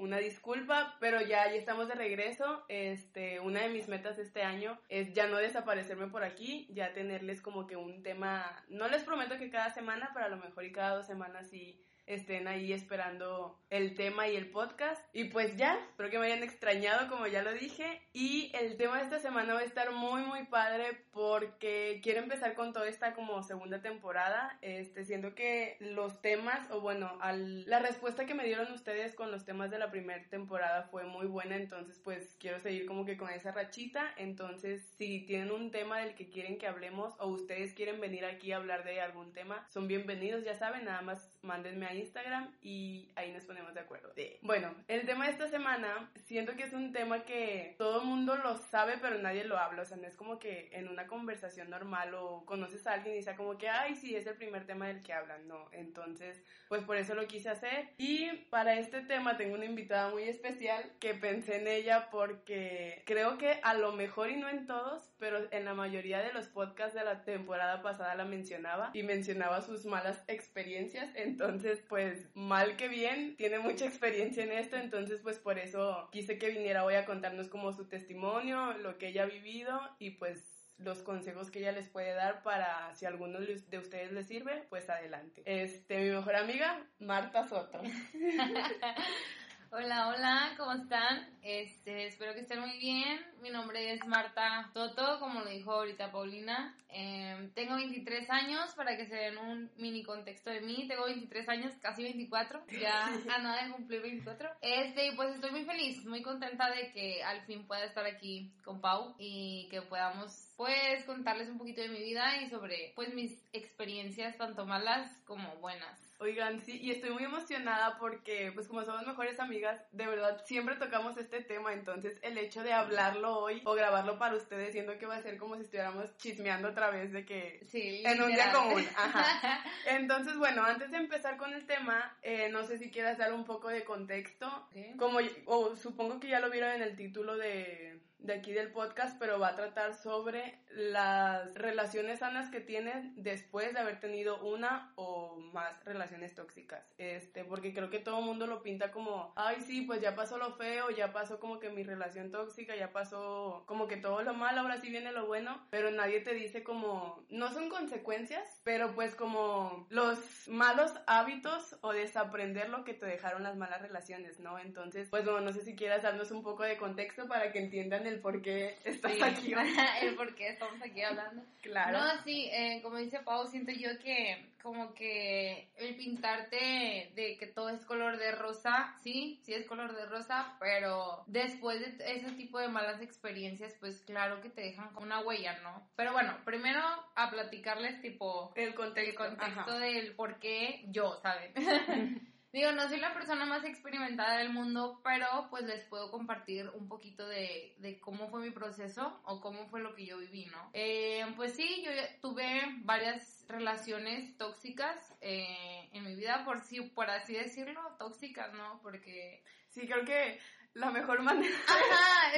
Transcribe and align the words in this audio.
una 0.00 0.18
disculpa, 0.18 0.96
pero 0.98 1.20
ya, 1.20 1.44
estamos 1.44 1.88
de 1.88 1.94
regreso. 1.94 2.64
Este, 2.68 3.38
una 3.40 3.62
de 3.62 3.68
mis 3.68 3.88
metas 3.88 4.18
este 4.18 4.42
año 4.42 4.78
es 4.88 5.12
ya 5.12 5.26
no 5.26 5.36
desaparecerme 5.36 6.08
por 6.08 6.24
aquí, 6.24 6.66
ya 6.70 6.92
tenerles 6.92 7.40
como 7.40 7.66
que 7.66 7.76
un 7.76 8.02
tema, 8.02 8.64
no 8.68 8.88
les 8.88 9.04
prometo 9.04 9.38
que 9.38 9.50
cada 9.50 9.70
semana, 9.70 10.10
pero 10.14 10.26
a 10.26 10.30
lo 10.30 10.38
mejor 10.38 10.64
y 10.64 10.72
cada 10.72 10.96
dos 10.96 11.06
semanas 11.06 11.48
sí 11.48 11.84
estén 12.06 12.48
ahí 12.48 12.72
esperando 12.72 13.58
el 13.70 13.94
tema 13.94 14.28
y 14.28 14.36
el 14.36 14.50
podcast. 14.50 15.00
Y 15.12 15.24
pues 15.24 15.56
ya, 15.56 15.78
espero 15.88 16.10
que 16.10 16.18
me 16.18 16.26
hayan 16.26 16.42
extrañado 16.42 17.08
como 17.08 17.26
ya 17.26 17.42
lo 17.42 17.52
dije. 17.52 18.02
Y 18.12 18.50
el 18.54 18.76
tema 18.76 18.98
de 18.98 19.04
esta 19.04 19.18
semana 19.18 19.54
va 19.54 19.60
a 19.60 19.64
estar 19.64 19.92
muy 19.92 20.22
muy 20.22 20.44
padre 20.44 21.04
porque 21.12 22.00
quiero 22.02 22.20
empezar 22.20 22.54
con 22.54 22.72
toda 22.72 22.88
esta 22.88 23.14
como 23.14 23.42
segunda 23.42 23.80
temporada, 23.80 24.58
este, 24.62 25.04
siendo 25.04 25.34
que 25.34 25.76
los 25.80 26.20
temas, 26.20 26.70
o 26.70 26.80
bueno, 26.80 27.18
al, 27.20 27.64
la 27.68 27.78
respuesta 27.78 28.26
que 28.26 28.34
me 28.34 28.44
dieron 28.44 28.72
ustedes 28.72 29.14
con 29.14 29.30
los 29.30 29.44
temas 29.44 29.70
de 29.70 29.78
la 29.78 29.90
primera 29.90 30.22
temporada 30.28 30.84
fue 30.84 31.04
muy 31.04 31.26
buena, 31.26 31.56
entonces 31.56 32.00
pues 32.02 32.36
quiero 32.38 32.60
seguir 32.60 32.86
como 32.86 33.04
que 33.04 33.16
con 33.16 33.30
esa 33.30 33.52
rachita. 33.52 34.12
Entonces, 34.16 34.82
si 34.96 35.20
tienen 35.26 35.50
un 35.50 35.70
tema 35.70 36.00
del 36.00 36.14
que 36.14 36.28
quieren 36.28 36.58
que 36.58 36.66
hablemos 36.66 37.14
o 37.18 37.28
ustedes 37.28 37.74
quieren 37.74 38.00
venir 38.00 38.24
aquí 38.24 38.52
a 38.52 38.56
hablar 38.56 38.84
de 38.84 39.00
algún 39.00 39.32
tema, 39.32 39.66
son 39.68 39.88
bienvenidos, 39.88 40.44
ya 40.44 40.54
saben, 40.54 40.84
nada 40.84 41.02
más 41.02 41.38
mándenme 41.42 41.86
ahí 41.86 42.00
Instagram 42.00 42.52
y 42.62 43.10
ahí 43.16 43.32
nos 43.32 43.44
ponemos 43.44 43.74
de 43.74 43.80
acuerdo. 43.80 44.12
Bueno, 44.42 44.74
el 44.88 45.06
tema 45.06 45.26
de 45.26 45.32
esta 45.32 45.48
semana, 45.48 46.10
siento 46.26 46.56
que 46.56 46.64
es 46.64 46.72
un 46.72 46.92
tema 46.92 47.24
que 47.24 47.74
todo 47.78 48.00
el 48.00 48.06
mundo 48.06 48.36
lo 48.36 48.56
sabe, 48.56 48.98
pero 49.00 49.18
nadie 49.18 49.44
lo 49.44 49.58
habla. 49.58 49.82
O 49.82 49.84
sea, 49.84 49.96
no 49.96 50.06
es 50.06 50.14
como 50.16 50.38
que 50.38 50.68
en 50.72 50.88
una 50.88 51.06
conversación 51.06 51.70
normal 51.70 52.14
o 52.14 52.44
conoces 52.44 52.86
a 52.86 52.94
alguien 52.94 53.16
y 53.16 53.22
sea 53.22 53.36
como 53.36 53.58
que, 53.58 53.68
ay, 53.68 53.94
sí, 53.94 54.14
es 54.14 54.26
el 54.26 54.36
primer 54.36 54.66
tema 54.66 54.88
del 54.88 55.02
que 55.02 55.12
hablan. 55.12 55.46
No, 55.48 55.68
entonces, 55.72 56.42
pues 56.68 56.82
por 56.82 56.96
eso 56.96 57.14
lo 57.14 57.26
quise 57.26 57.50
hacer. 57.50 57.90
Y 57.98 58.30
para 58.50 58.78
este 58.78 59.00
tema 59.02 59.36
tengo 59.36 59.54
una 59.54 59.64
invitada 59.64 60.10
muy 60.10 60.24
especial 60.24 60.92
que 61.00 61.14
pensé 61.14 61.56
en 61.56 61.68
ella 61.68 62.08
porque 62.10 63.02
creo 63.06 63.38
que 63.38 63.60
a 63.62 63.74
lo 63.74 63.92
mejor 63.92 64.30
y 64.30 64.36
no 64.36 64.48
en 64.48 64.66
todos, 64.66 65.09
pero 65.20 65.46
en 65.52 65.64
la 65.64 65.74
mayoría 65.74 66.20
de 66.20 66.32
los 66.32 66.46
podcasts 66.48 66.94
de 66.94 67.04
la 67.04 67.22
temporada 67.22 67.82
pasada 67.82 68.14
la 68.14 68.24
mencionaba 68.24 68.90
y 68.94 69.02
mencionaba 69.02 69.60
sus 69.60 69.84
malas 69.84 70.24
experiencias. 70.26 71.10
Entonces, 71.14 71.82
pues 71.88 72.28
mal 72.34 72.76
que 72.76 72.88
bien, 72.88 73.36
tiene 73.36 73.58
mucha 73.58 73.86
experiencia 73.86 74.42
en 74.42 74.52
esto, 74.52 74.76
entonces 74.76 75.20
pues 75.22 75.38
por 75.38 75.58
eso 75.58 76.08
quise 76.10 76.38
que 76.38 76.48
viniera 76.48 76.84
hoy 76.84 76.94
a 76.94 77.04
contarnos 77.04 77.48
como 77.48 77.72
su 77.72 77.86
testimonio, 77.86 78.72
lo 78.78 78.98
que 78.98 79.08
ella 79.08 79.24
ha 79.24 79.26
vivido 79.26 79.78
y 79.98 80.12
pues 80.12 80.42
los 80.78 81.02
consejos 81.02 81.50
que 81.50 81.58
ella 81.58 81.72
les 81.72 81.88
puede 81.88 82.14
dar 82.14 82.42
para 82.42 82.94
si 82.94 83.04
alguno 83.04 83.38
de 83.38 83.78
ustedes 83.78 84.12
les 84.12 84.26
sirve, 84.26 84.64
pues 84.70 84.88
adelante. 84.88 85.42
Este, 85.44 85.98
mi 85.98 86.10
mejor 86.10 86.36
amiga, 86.36 86.86
Marta 86.98 87.46
Soto. 87.46 87.82
Hola, 89.72 90.08
hola, 90.08 90.54
¿cómo 90.56 90.72
están? 90.72 91.28
Este, 91.42 92.08
espero 92.08 92.34
que 92.34 92.40
estén 92.40 92.58
muy 92.58 92.76
bien. 92.78 93.24
Mi 93.40 93.50
nombre 93.50 93.92
es 93.92 94.04
Marta 94.04 94.68
Toto, 94.74 95.20
como 95.20 95.42
lo 95.42 95.48
dijo 95.48 95.70
ahorita 95.70 96.10
Paulina. 96.10 96.76
Em, 96.88 97.48
tengo 97.52 97.76
23 97.76 98.28
años, 98.30 98.74
para 98.74 98.96
que 98.96 99.06
se 99.06 99.14
den 99.14 99.38
un 99.38 99.70
mini 99.76 100.02
contexto 100.02 100.50
de 100.50 100.60
mí. 100.60 100.88
Tengo 100.88 101.04
23 101.04 101.48
años, 101.48 101.72
casi 101.80 102.02
24, 102.02 102.64
ya 102.80 103.06
a 103.32 103.38
nada 103.38 103.64
de 103.64 103.70
cumplir 103.70 104.02
24. 104.02 104.50
Este, 104.60 105.12
pues 105.14 105.36
estoy 105.36 105.52
muy 105.52 105.64
feliz, 105.64 106.04
muy 106.04 106.22
contenta 106.22 106.68
de 106.68 106.90
que 106.90 107.22
al 107.22 107.42
fin 107.42 107.64
pueda 107.68 107.84
estar 107.84 108.04
aquí 108.04 108.52
con 108.64 108.80
Pau 108.80 109.14
y 109.20 109.68
que 109.70 109.82
podamos, 109.82 110.52
pues, 110.56 111.04
contarles 111.04 111.48
un 111.48 111.58
poquito 111.58 111.80
de 111.80 111.90
mi 111.90 112.00
vida 112.00 112.42
y 112.42 112.50
sobre, 112.50 112.92
pues, 112.96 113.14
mis 113.14 113.40
experiencias, 113.52 114.36
tanto 114.36 114.66
malas 114.66 115.22
como 115.26 115.54
buenas. 115.58 116.09
Oigan, 116.22 116.60
sí, 116.60 116.78
y 116.82 116.90
estoy 116.90 117.10
muy 117.10 117.24
emocionada 117.24 117.96
porque, 117.98 118.52
pues 118.54 118.68
como 118.68 118.84
somos 118.84 119.06
mejores 119.06 119.40
amigas, 119.40 119.80
de 119.90 120.06
verdad 120.06 120.42
siempre 120.44 120.76
tocamos 120.76 121.16
este 121.16 121.40
tema, 121.40 121.72
entonces 121.72 122.18
el 122.20 122.36
hecho 122.36 122.62
de 122.62 122.74
hablarlo 122.74 123.38
hoy 123.38 123.62
o 123.64 123.72
grabarlo 123.72 124.18
para 124.18 124.36
ustedes, 124.36 124.72
siento 124.72 124.98
que 124.98 125.06
va 125.06 125.16
a 125.16 125.22
ser 125.22 125.38
como 125.38 125.56
si 125.56 125.62
estuviéramos 125.62 126.14
chismeando 126.18 126.68
otra 126.68 126.90
vez 126.90 127.10
de 127.10 127.24
que 127.24 127.64
sí, 127.66 128.02
en 128.04 128.20
un 128.20 128.34
día 128.34 128.52
común. 128.52 128.86
Ajá. 128.98 129.64
Entonces, 129.86 130.36
bueno, 130.36 130.62
antes 130.62 130.90
de 130.90 130.98
empezar 130.98 131.38
con 131.38 131.54
el 131.54 131.64
tema, 131.66 132.14
eh, 132.20 132.50
no 132.50 132.64
sé 132.64 132.76
si 132.76 132.90
quieras 132.90 133.16
dar 133.16 133.32
un 133.32 133.46
poco 133.46 133.68
de 133.68 133.84
contexto, 133.84 134.68
como, 134.98 135.20
o 135.46 135.74
supongo 135.74 136.20
que 136.20 136.28
ya 136.28 136.40
lo 136.40 136.50
vieron 136.50 136.72
en 136.72 136.82
el 136.82 136.96
título 136.96 137.38
de 137.38 137.98
de 138.22 138.34
aquí 138.34 138.52
del 138.52 138.70
podcast, 138.70 139.18
pero 139.18 139.38
va 139.38 139.48
a 139.48 139.56
tratar 139.56 139.94
sobre 139.94 140.58
las 140.70 141.54
relaciones 141.54 142.20
sanas 142.20 142.50
que 142.50 142.60
tienen 142.60 143.14
después 143.16 143.72
de 143.72 143.80
haber 143.80 143.98
tenido 144.00 144.42
una 144.44 144.92
o 144.94 145.36
más 145.52 145.82
relaciones 145.84 146.34
tóxicas. 146.34 146.94
Este, 146.98 147.44
porque 147.44 147.72
creo 147.72 147.90
que 147.90 147.98
todo 147.98 148.20
el 148.20 148.24
mundo 148.24 148.46
lo 148.46 148.62
pinta 148.62 148.92
como, 148.92 149.32
ay, 149.36 149.60
sí, 149.60 149.82
pues 149.82 150.00
ya 150.00 150.14
pasó 150.14 150.38
lo 150.38 150.54
feo, 150.54 150.90
ya 150.90 151.12
pasó 151.12 151.40
como 151.40 151.58
que 151.58 151.70
mi 151.70 151.82
relación 151.82 152.30
tóxica, 152.30 152.76
ya 152.76 152.92
pasó 152.92 153.64
como 153.66 153.88
que 153.88 153.96
todo 153.96 154.22
lo 154.22 154.34
malo, 154.34 154.60
ahora 154.60 154.80
sí 154.80 154.90
viene 154.90 155.12
lo 155.12 155.26
bueno, 155.26 155.66
pero 155.70 155.90
nadie 155.90 156.20
te 156.20 156.34
dice 156.34 156.62
como, 156.62 157.24
no 157.28 157.52
son 157.52 157.68
consecuencias, 157.68 158.60
pero 158.62 158.94
pues 158.94 159.14
como 159.14 159.86
los 159.90 160.18
malos 160.48 160.92
hábitos 161.06 161.76
o 161.80 161.92
desaprender 161.92 162.68
lo 162.68 162.84
que 162.84 162.94
te 162.94 163.06
dejaron 163.06 163.42
las 163.42 163.56
malas 163.56 163.82
relaciones, 163.82 164.38
¿no? 164.40 164.58
Entonces, 164.58 165.08
pues 165.10 165.24
bueno, 165.24 165.40
no 165.40 165.52
sé 165.52 165.62
si 165.62 165.74
quieras 165.74 166.02
darnos 166.02 166.30
un 166.30 166.42
poco 166.42 166.62
de 166.62 166.76
contexto 166.76 167.26
para 167.26 167.52
que 167.52 167.58
entiendan 167.58 168.06
el 168.10 168.20
por 168.20 168.42
qué 168.42 168.76
estás 168.84 169.20
aquí. 169.22 169.52
el 170.02 170.14
por 170.14 170.34
qué 170.34 170.48
estamos 170.48 170.80
aquí 170.82 171.02
hablando. 171.02 171.42
Claro. 171.62 171.98
No, 171.98 172.22
sí, 172.24 172.48
eh, 172.52 172.80
como 172.82 172.96
dice 172.96 173.20
Pau, 173.20 173.46
siento 173.46 173.72
yo 173.72 173.98
que 173.98 174.50
como 174.62 174.92
que 174.94 175.68
el 175.76 175.96
pintarte 175.96 177.12
de 177.14 177.36
que 177.38 177.46
todo 177.46 177.70
es 177.70 177.84
color 177.86 178.18
de 178.18 178.32
rosa, 178.32 178.94
sí, 179.02 179.40
sí 179.42 179.54
es 179.54 179.66
color 179.66 179.94
de 179.96 180.06
rosa, 180.06 180.56
pero 180.60 181.24
después 181.26 181.80
de 181.80 182.14
ese 182.14 182.32
tipo 182.32 182.58
de 182.58 182.68
malas 182.68 183.00
experiencias, 183.00 183.74
pues 183.80 184.00
claro 184.02 184.40
que 184.40 184.50
te 184.50 184.62
dejan 184.62 184.90
una 184.96 185.20
huella, 185.20 185.58
¿no? 185.62 185.88
Pero 185.96 186.12
bueno, 186.12 186.36
primero 186.44 186.82
a 187.14 187.30
platicarles 187.30 188.02
tipo 188.02 188.52
el 188.54 188.74
contexto, 188.74 189.24
el 189.24 189.36
contexto 189.36 189.78
del 189.78 190.14
por 190.14 190.38
qué 190.38 190.84
yo, 190.88 191.18
¿saben? 191.22 191.52
Digo, 192.52 192.72
no 192.72 192.88
soy 192.88 192.98
la 192.98 193.14
persona 193.14 193.44
más 193.44 193.64
experimentada 193.64 194.38
del 194.38 194.50
mundo, 194.50 195.00
pero 195.04 195.46
pues 195.50 195.64
les 195.64 195.84
puedo 195.84 196.10
compartir 196.10 196.68
un 196.70 196.88
poquito 196.88 197.28
de, 197.28 197.76
de 197.78 198.00
cómo 198.00 198.28
fue 198.28 198.40
mi 198.40 198.50
proceso 198.50 199.20
o 199.24 199.40
cómo 199.40 199.68
fue 199.68 199.80
lo 199.80 199.94
que 199.94 200.06
yo 200.06 200.18
viví, 200.18 200.46
¿no? 200.46 200.70
Eh, 200.72 201.24
pues 201.36 201.54
sí, 201.54 201.82
yo 201.84 201.92
tuve 202.20 202.44
varias 202.78 203.44
relaciones 203.48 204.36
tóxicas 204.36 205.14
eh, 205.20 205.88
en 205.92 206.04
mi 206.04 206.16
vida, 206.16 206.44
por, 206.44 206.60
si, 206.60 206.80
por 206.80 207.08
así 207.08 207.34
decirlo, 207.34 207.80
tóxicas, 207.98 208.52
¿no? 208.52 208.80
Porque... 208.82 209.44
Sí, 209.68 209.86
creo 209.86 210.04
que 210.04 210.40
la 210.74 210.90
mejor 210.90 211.22
manera 211.22 211.56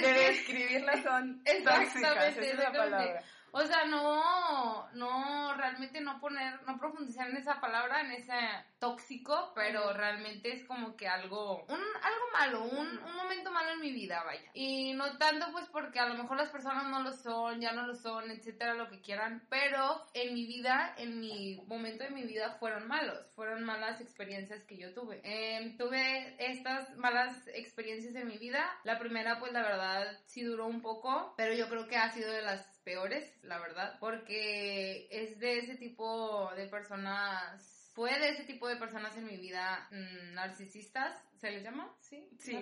de 0.01 0.13
describirlas 0.13 1.03
son 1.03 1.43
tóxicas, 1.65 2.37
esa 2.37 2.41
es 2.41 2.59
la 2.59 2.73
palabra. 2.73 3.25
O 3.55 3.63
sea, 3.67 3.85
no, 3.85 4.91
no, 4.95 5.55
realmente 5.55 6.01
no 6.01 6.19
poner, 6.21 6.63
no 6.67 6.79
profundizar 6.79 7.29
en 7.29 7.37
esa 7.37 7.61
palabra, 7.61 8.01
en 8.01 8.13
ese 8.13 8.33
tóxico, 8.79 9.53
pero 9.55 9.93
realmente 9.93 10.53
es 10.55 10.65
como 10.65 10.97
que 10.97 11.07
algo, 11.07 11.65
un, 11.67 11.79
algo 11.79 12.25
malo, 12.33 12.65
un, 12.65 12.99
un 12.99 13.15
momento 13.15 13.51
malo 13.51 13.73
en 13.73 13.81
mi 13.81 13.93
vida, 13.93 14.23
vaya. 14.25 14.51
Y 14.55 14.95
no 14.95 15.19
tanto 15.19 15.53
pues 15.53 15.67
porque 15.69 16.01
a 16.01 16.09
lo 16.09 16.15
mejor 16.15 16.39
las 16.39 16.49
personas 16.49 16.87
no 16.87 17.03
lo 17.03 17.13
son, 17.13 17.61
ya 17.61 17.73
no 17.73 17.87
lo 17.87 17.95
son, 17.95 18.31
etcétera, 18.31 18.73
lo 18.73 18.89
que 18.89 19.03
quieran, 19.03 19.47
pero 19.51 20.07
en 20.15 20.33
mi 20.33 20.47
vida, 20.47 20.95
en 20.97 21.21
mi 21.21 21.63
momento 21.67 22.05
de 22.05 22.11
mi 22.11 22.23
vida 22.25 22.57
fueron 22.59 22.89
malos, 22.89 23.31
fueron 23.35 23.65
malas 23.65 24.01
experiencias 24.01 24.65
que 24.65 24.79
yo 24.79 24.95
tuve. 24.95 25.21
Em, 25.25 25.77
tuve 25.77 26.37
estas 26.39 26.97
malas 26.97 27.47
experiencias 27.49 28.15
en 28.15 28.29
mi 28.29 28.39
vida. 28.39 28.65
La 28.85 28.99
primera 28.99 29.39
pues 29.39 29.53
la 29.53 29.63
verdad 29.63 30.07
sí 30.25 30.43
duró 30.43 30.67
un 30.67 30.81
poco, 30.81 31.35
pero 31.37 31.53
yo 31.55 31.69
creo 31.69 31.87
que 31.87 31.97
ha 31.97 32.11
sido 32.11 32.33
de 32.33 32.43
las 32.43 32.72
peores, 32.83 33.33
la 33.43 33.59
verdad, 33.59 33.97
porque 34.01 35.09
es 35.11 35.39
de 35.39 35.59
ese 35.59 35.77
tipo 35.77 36.51
de 36.55 36.67
personas 36.67 37.83
fue 37.95 38.19
de 38.19 38.31
ese 38.31 38.45
tipo 38.45 38.69
de 38.69 38.77
personas 38.77 39.17
en 39.17 39.27
mi 39.27 39.37
vida 39.37 39.87
mm, 39.91 40.35
narcisistas, 40.35 41.23
¿se 41.37 41.51
les 41.51 41.63
llama? 41.63 41.95
Sí. 42.01 42.27
Sí. 42.39 42.57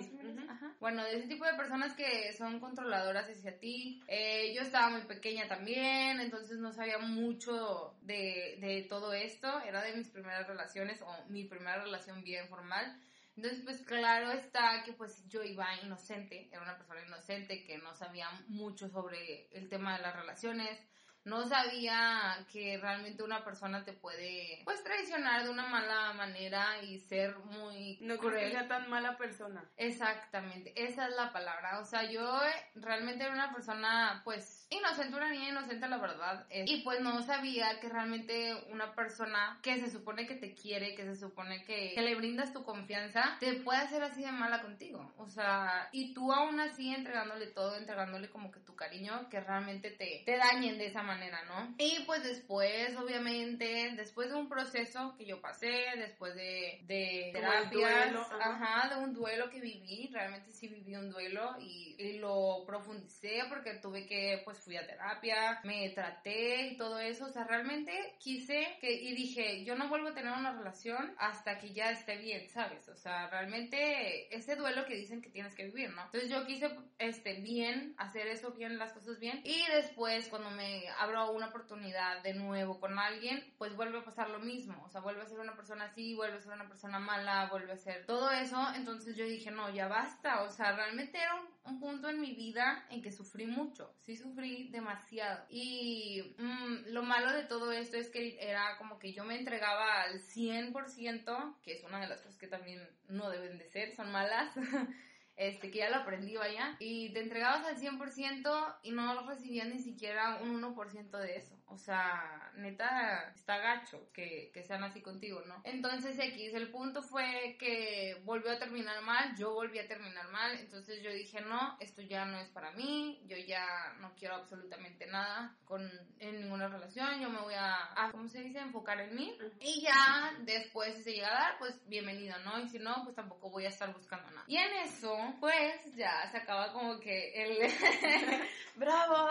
Ajá. 0.49 0.75
Bueno, 0.79 1.03
de 1.03 1.17
ese 1.17 1.27
tipo 1.27 1.45
de 1.45 1.53
personas 1.53 1.93
que 1.93 2.33
son 2.33 2.59
controladoras 2.59 3.29
hacia 3.29 3.57
ti. 3.57 4.03
Eh, 4.07 4.53
yo 4.53 4.61
estaba 4.61 4.89
muy 4.89 5.03
pequeña 5.03 5.47
también, 5.47 6.19
entonces 6.19 6.59
no 6.59 6.73
sabía 6.73 6.97
mucho 6.97 7.95
de, 8.01 8.57
de 8.59 8.85
todo 8.89 9.13
esto. 9.13 9.61
Era 9.61 9.81
de 9.81 9.95
mis 9.95 10.09
primeras 10.09 10.47
relaciones 10.47 11.01
o 11.01 11.25
mi 11.29 11.45
primera 11.45 11.81
relación 11.81 12.23
bien 12.23 12.47
formal. 12.49 12.99
Entonces, 13.35 13.61
pues 13.63 13.81
claro 13.83 14.31
está 14.31 14.83
que 14.83 14.93
pues 14.93 15.27
yo 15.27 15.43
iba 15.43 15.65
inocente, 15.83 16.49
era 16.51 16.61
una 16.61 16.77
persona 16.77 17.05
inocente 17.05 17.63
que 17.63 17.77
no 17.77 17.95
sabía 17.95 18.29
mucho 18.47 18.89
sobre 18.89 19.47
el 19.51 19.69
tema 19.69 19.95
de 19.95 20.03
las 20.03 20.15
relaciones, 20.15 20.79
no 21.23 21.47
sabía 21.47 22.45
que 22.51 22.77
realmente 22.79 23.23
una 23.23 23.43
persona 23.43 23.83
te 23.83 23.93
puede 23.93 24.61
pues 24.63 24.83
traicionar 24.83 25.43
de 25.43 25.49
una 25.49 25.67
mala 25.67 26.13
manera 26.13 26.81
y 26.81 26.99
ser 26.99 27.37
muy 27.37 27.99
no 28.01 28.19
que 28.19 28.31
sea 28.31 28.67
tan 28.67 28.89
mala 28.89 29.17
persona. 29.17 29.63
Exactamente 29.77 30.73
esa 30.75 31.07
es 31.07 31.15
la 31.15 31.31
palabra. 31.31 31.79
O 31.79 31.85
sea 31.85 32.09
yo 32.09 32.39
realmente 32.75 33.23
era 33.23 33.33
una 33.33 33.53
persona 33.53 34.21
pues 34.23 34.67
inocente 34.71 35.15
una 35.15 35.29
niña 35.29 35.49
inocente 35.49 35.87
la 35.87 35.97
verdad 35.97 36.47
y 36.49 36.81
pues 36.81 37.01
no 37.01 37.21
sabía 37.21 37.79
que 37.79 37.89
realmente 37.89 38.55
una 38.71 38.95
persona 38.95 39.59
que 39.61 39.79
se 39.79 39.91
supone 39.91 40.25
que 40.25 40.35
te 40.35 40.53
quiere 40.55 40.95
que 40.95 41.03
se 41.03 41.15
supone 41.15 41.63
que, 41.65 41.93
que 41.93 42.01
le 42.01 42.15
brindas 42.15 42.53
tu 42.53 42.63
confianza 42.63 43.37
te 43.39 43.53
puede 43.55 43.79
hacer 43.79 44.01
así 44.01 44.23
de 44.23 44.31
mala 44.31 44.61
contigo. 44.61 45.13
O 45.17 45.29
sea 45.29 45.89
y 45.91 46.13
tú 46.15 46.33
aún 46.33 46.59
así 46.59 46.93
entregándole 46.93 47.47
todo 47.47 47.75
entregándole 47.75 48.29
como 48.29 48.51
que 48.51 48.59
tu 48.59 48.75
cariño 48.75 49.29
que 49.29 49.39
realmente 49.39 49.91
te, 49.91 50.23
te 50.25 50.37
dañen 50.37 50.79
de 50.79 50.87
esa 50.87 51.03
manera 51.03 51.10
manera, 51.11 51.43
¿no? 51.45 51.75
Y 51.77 52.03
pues 52.05 52.23
después, 52.23 52.95
obviamente, 52.97 53.93
después 53.95 54.29
de 54.29 54.35
un 54.35 54.47
proceso 54.47 55.13
que 55.17 55.25
yo 55.25 55.41
pasé, 55.41 55.85
después 55.97 56.35
de, 56.35 56.79
de 56.83 57.31
terapias, 57.33 58.15
ajá. 58.39 58.95
de 58.95 59.01
un 59.03 59.13
duelo 59.13 59.49
que 59.49 59.59
viví, 59.59 60.09
realmente 60.11 60.51
sí 60.51 60.67
viví 60.67 60.95
un 60.95 61.09
duelo 61.09 61.55
y, 61.59 61.95
y, 61.97 62.19
lo 62.19 62.63
profundicé 62.65 63.43
porque 63.49 63.75
tuve 63.75 64.05
que, 64.05 64.41
pues 64.45 64.59
fui 64.59 64.77
a 64.77 64.85
terapia, 64.85 65.59
me 65.63 65.89
traté 65.89 66.67
y 66.67 66.77
todo 66.77 66.99
eso, 66.99 67.25
o 67.25 67.29
sea, 67.29 67.43
realmente 67.43 67.91
quise 68.19 68.77
que, 68.79 68.91
y 68.91 69.13
dije, 69.13 69.63
yo 69.63 69.75
no 69.75 69.89
vuelvo 69.89 70.09
a 70.09 70.13
tener 70.13 70.31
una 70.31 70.53
relación 70.53 71.13
hasta 71.17 71.57
que 71.57 71.73
ya 71.73 71.91
esté 71.91 72.17
bien, 72.17 72.49
¿sabes? 72.49 72.87
O 72.89 72.95
sea, 72.95 73.29
realmente 73.29 74.33
ese 74.35 74.55
duelo 74.55 74.85
que 74.85 74.95
dicen 74.95 75.21
que 75.21 75.29
tienes 75.29 75.55
que 75.55 75.65
vivir, 75.65 75.89
¿no? 75.91 76.05
Entonces 76.05 76.29
yo 76.29 76.45
quise, 76.45 76.69
este, 76.99 77.41
bien, 77.41 77.95
hacer 77.97 78.27
eso 78.27 78.51
bien, 78.51 78.77
las 78.77 78.93
cosas 78.93 79.19
bien, 79.19 79.41
y 79.43 79.65
después 79.71 80.27
cuando 80.29 80.51
me 80.51 80.87
abro 81.01 81.31
una 81.31 81.47
oportunidad 81.47 82.21
de 82.21 82.33
nuevo 82.33 82.79
con 82.79 82.97
alguien, 82.99 83.43
pues 83.57 83.75
vuelve 83.75 83.99
a 83.99 84.03
pasar 84.03 84.29
lo 84.29 84.39
mismo. 84.39 84.81
O 84.85 84.89
sea, 84.89 85.01
vuelve 85.01 85.21
a 85.21 85.25
ser 85.25 85.39
una 85.39 85.55
persona 85.55 85.85
así, 85.85 86.13
vuelve 86.13 86.37
a 86.37 86.41
ser 86.41 86.53
una 86.53 86.67
persona 86.67 86.99
mala, 86.99 87.47
vuelve 87.49 87.73
a 87.73 87.77
ser 87.77 88.05
todo 88.05 88.29
eso. 88.31 88.59
Entonces 88.75 89.15
yo 89.15 89.25
dije, 89.25 89.49
no, 89.51 89.69
ya 89.73 89.87
basta. 89.87 90.43
O 90.43 90.51
sea, 90.51 90.75
realmente 90.75 91.17
era 91.17 91.35
un, 91.65 91.79
punto 91.79 92.09
en 92.09 92.21
mi 92.21 92.33
vida 92.35 92.85
en 92.91 93.01
que 93.01 93.11
sufrí 93.11 93.47
mucho. 93.47 93.95
Sí 94.01 94.15
sufrí 94.15 94.69
demasiado. 94.69 95.45
Y 95.49 96.35
mm, 96.37 96.91
lo 96.91 97.01
malo 97.01 97.31
de 97.31 97.43
todo 97.43 97.71
esto 97.71 97.97
es 97.97 98.09
que 98.09 98.37
era 98.39 98.77
como 98.77 98.99
que 98.99 99.13
yo 99.13 99.23
me 99.23 99.39
entregaba 99.39 100.03
al 100.03 100.21
100%, 100.21 101.55
que 101.63 101.73
es 101.73 101.83
una 101.83 101.99
de 101.99 102.07
las 102.07 102.21
cosas 102.21 102.37
que 102.37 102.47
también 102.47 102.87
no 103.09 103.29
deben 103.31 103.57
de 103.57 103.67
ser, 103.69 103.95
son 103.95 104.11
malas. 104.11 104.53
este, 105.41 105.71
que 105.71 105.79
ya 105.79 105.89
lo 105.89 105.97
aprendí, 105.97 106.35
vaya, 106.35 106.75
y 106.79 107.11
te 107.13 107.19
entregabas 107.19 107.65
al 107.65 107.77
100% 107.77 108.75
y 108.83 108.91
no 108.91 109.27
recibías 109.27 109.67
ni 109.67 109.79
siquiera 109.79 110.39
un 110.43 110.61
1% 110.61 111.17
de 111.17 111.35
eso. 111.35 111.60
O 111.71 111.77
sea, 111.77 112.51
neta, 112.55 113.31
está 113.33 113.57
gacho 113.57 114.11
que, 114.13 114.51
que 114.53 114.63
sean 114.63 114.83
así 114.83 115.01
contigo, 115.01 115.41
¿no? 115.47 115.61
Entonces 115.63 116.19
X, 116.19 116.53
el 116.53 116.69
punto 116.69 117.01
fue 117.01 117.55
que 117.57 118.21
volvió 118.25 118.51
a 118.51 118.59
terminar 118.59 119.01
mal, 119.03 119.35
yo 119.37 119.53
volví 119.53 119.79
a 119.79 119.87
terminar 119.87 120.29
mal, 120.29 120.57
entonces 120.59 121.01
yo 121.01 121.11
dije, 121.11 121.39
no, 121.41 121.77
esto 121.79 122.01
ya 122.01 122.25
no 122.25 122.39
es 122.39 122.49
para 122.49 122.71
mí, 122.71 123.21
yo 123.25 123.37
ya 123.37 123.65
no 123.99 124.13
quiero 124.15 124.35
absolutamente 124.35 125.07
nada 125.07 125.55
con, 125.63 125.89
en 126.19 126.41
ninguna 126.41 126.67
relación, 126.67 127.21
yo 127.21 127.29
me 127.29 127.39
voy 127.39 127.53
a, 127.53 127.93
a 127.95 128.11
¿cómo 128.11 128.27
se 128.27 128.41
dice?, 128.41 128.59
enfocar 128.59 128.99
en 128.99 129.15
mí. 129.15 129.37
Y 129.61 129.81
ya 129.81 130.33
después, 130.41 130.95
si 130.97 131.03
se 131.03 131.13
llega 131.13 131.29
a 131.29 131.41
dar, 131.41 131.57
pues 131.57 131.79
bienvenido, 131.87 132.37
¿no? 132.39 132.59
Y 132.59 132.67
si 132.67 132.79
no, 132.79 133.01
pues 133.03 133.15
tampoco 133.15 133.49
voy 133.49 133.65
a 133.65 133.69
estar 133.69 133.93
buscando 133.93 134.29
nada. 134.31 134.43
Y 134.47 134.57
en 134.57 134.73
eso, 134.83 135.15
pues 135.39 135.95
ya 135.95 136.29
se 136.31 136.37
acaba 136.37 136.73
como 136.73 136.99
que 136.99 137.31
el... 137.33 137.71
¡Bravo! 138.75 139.29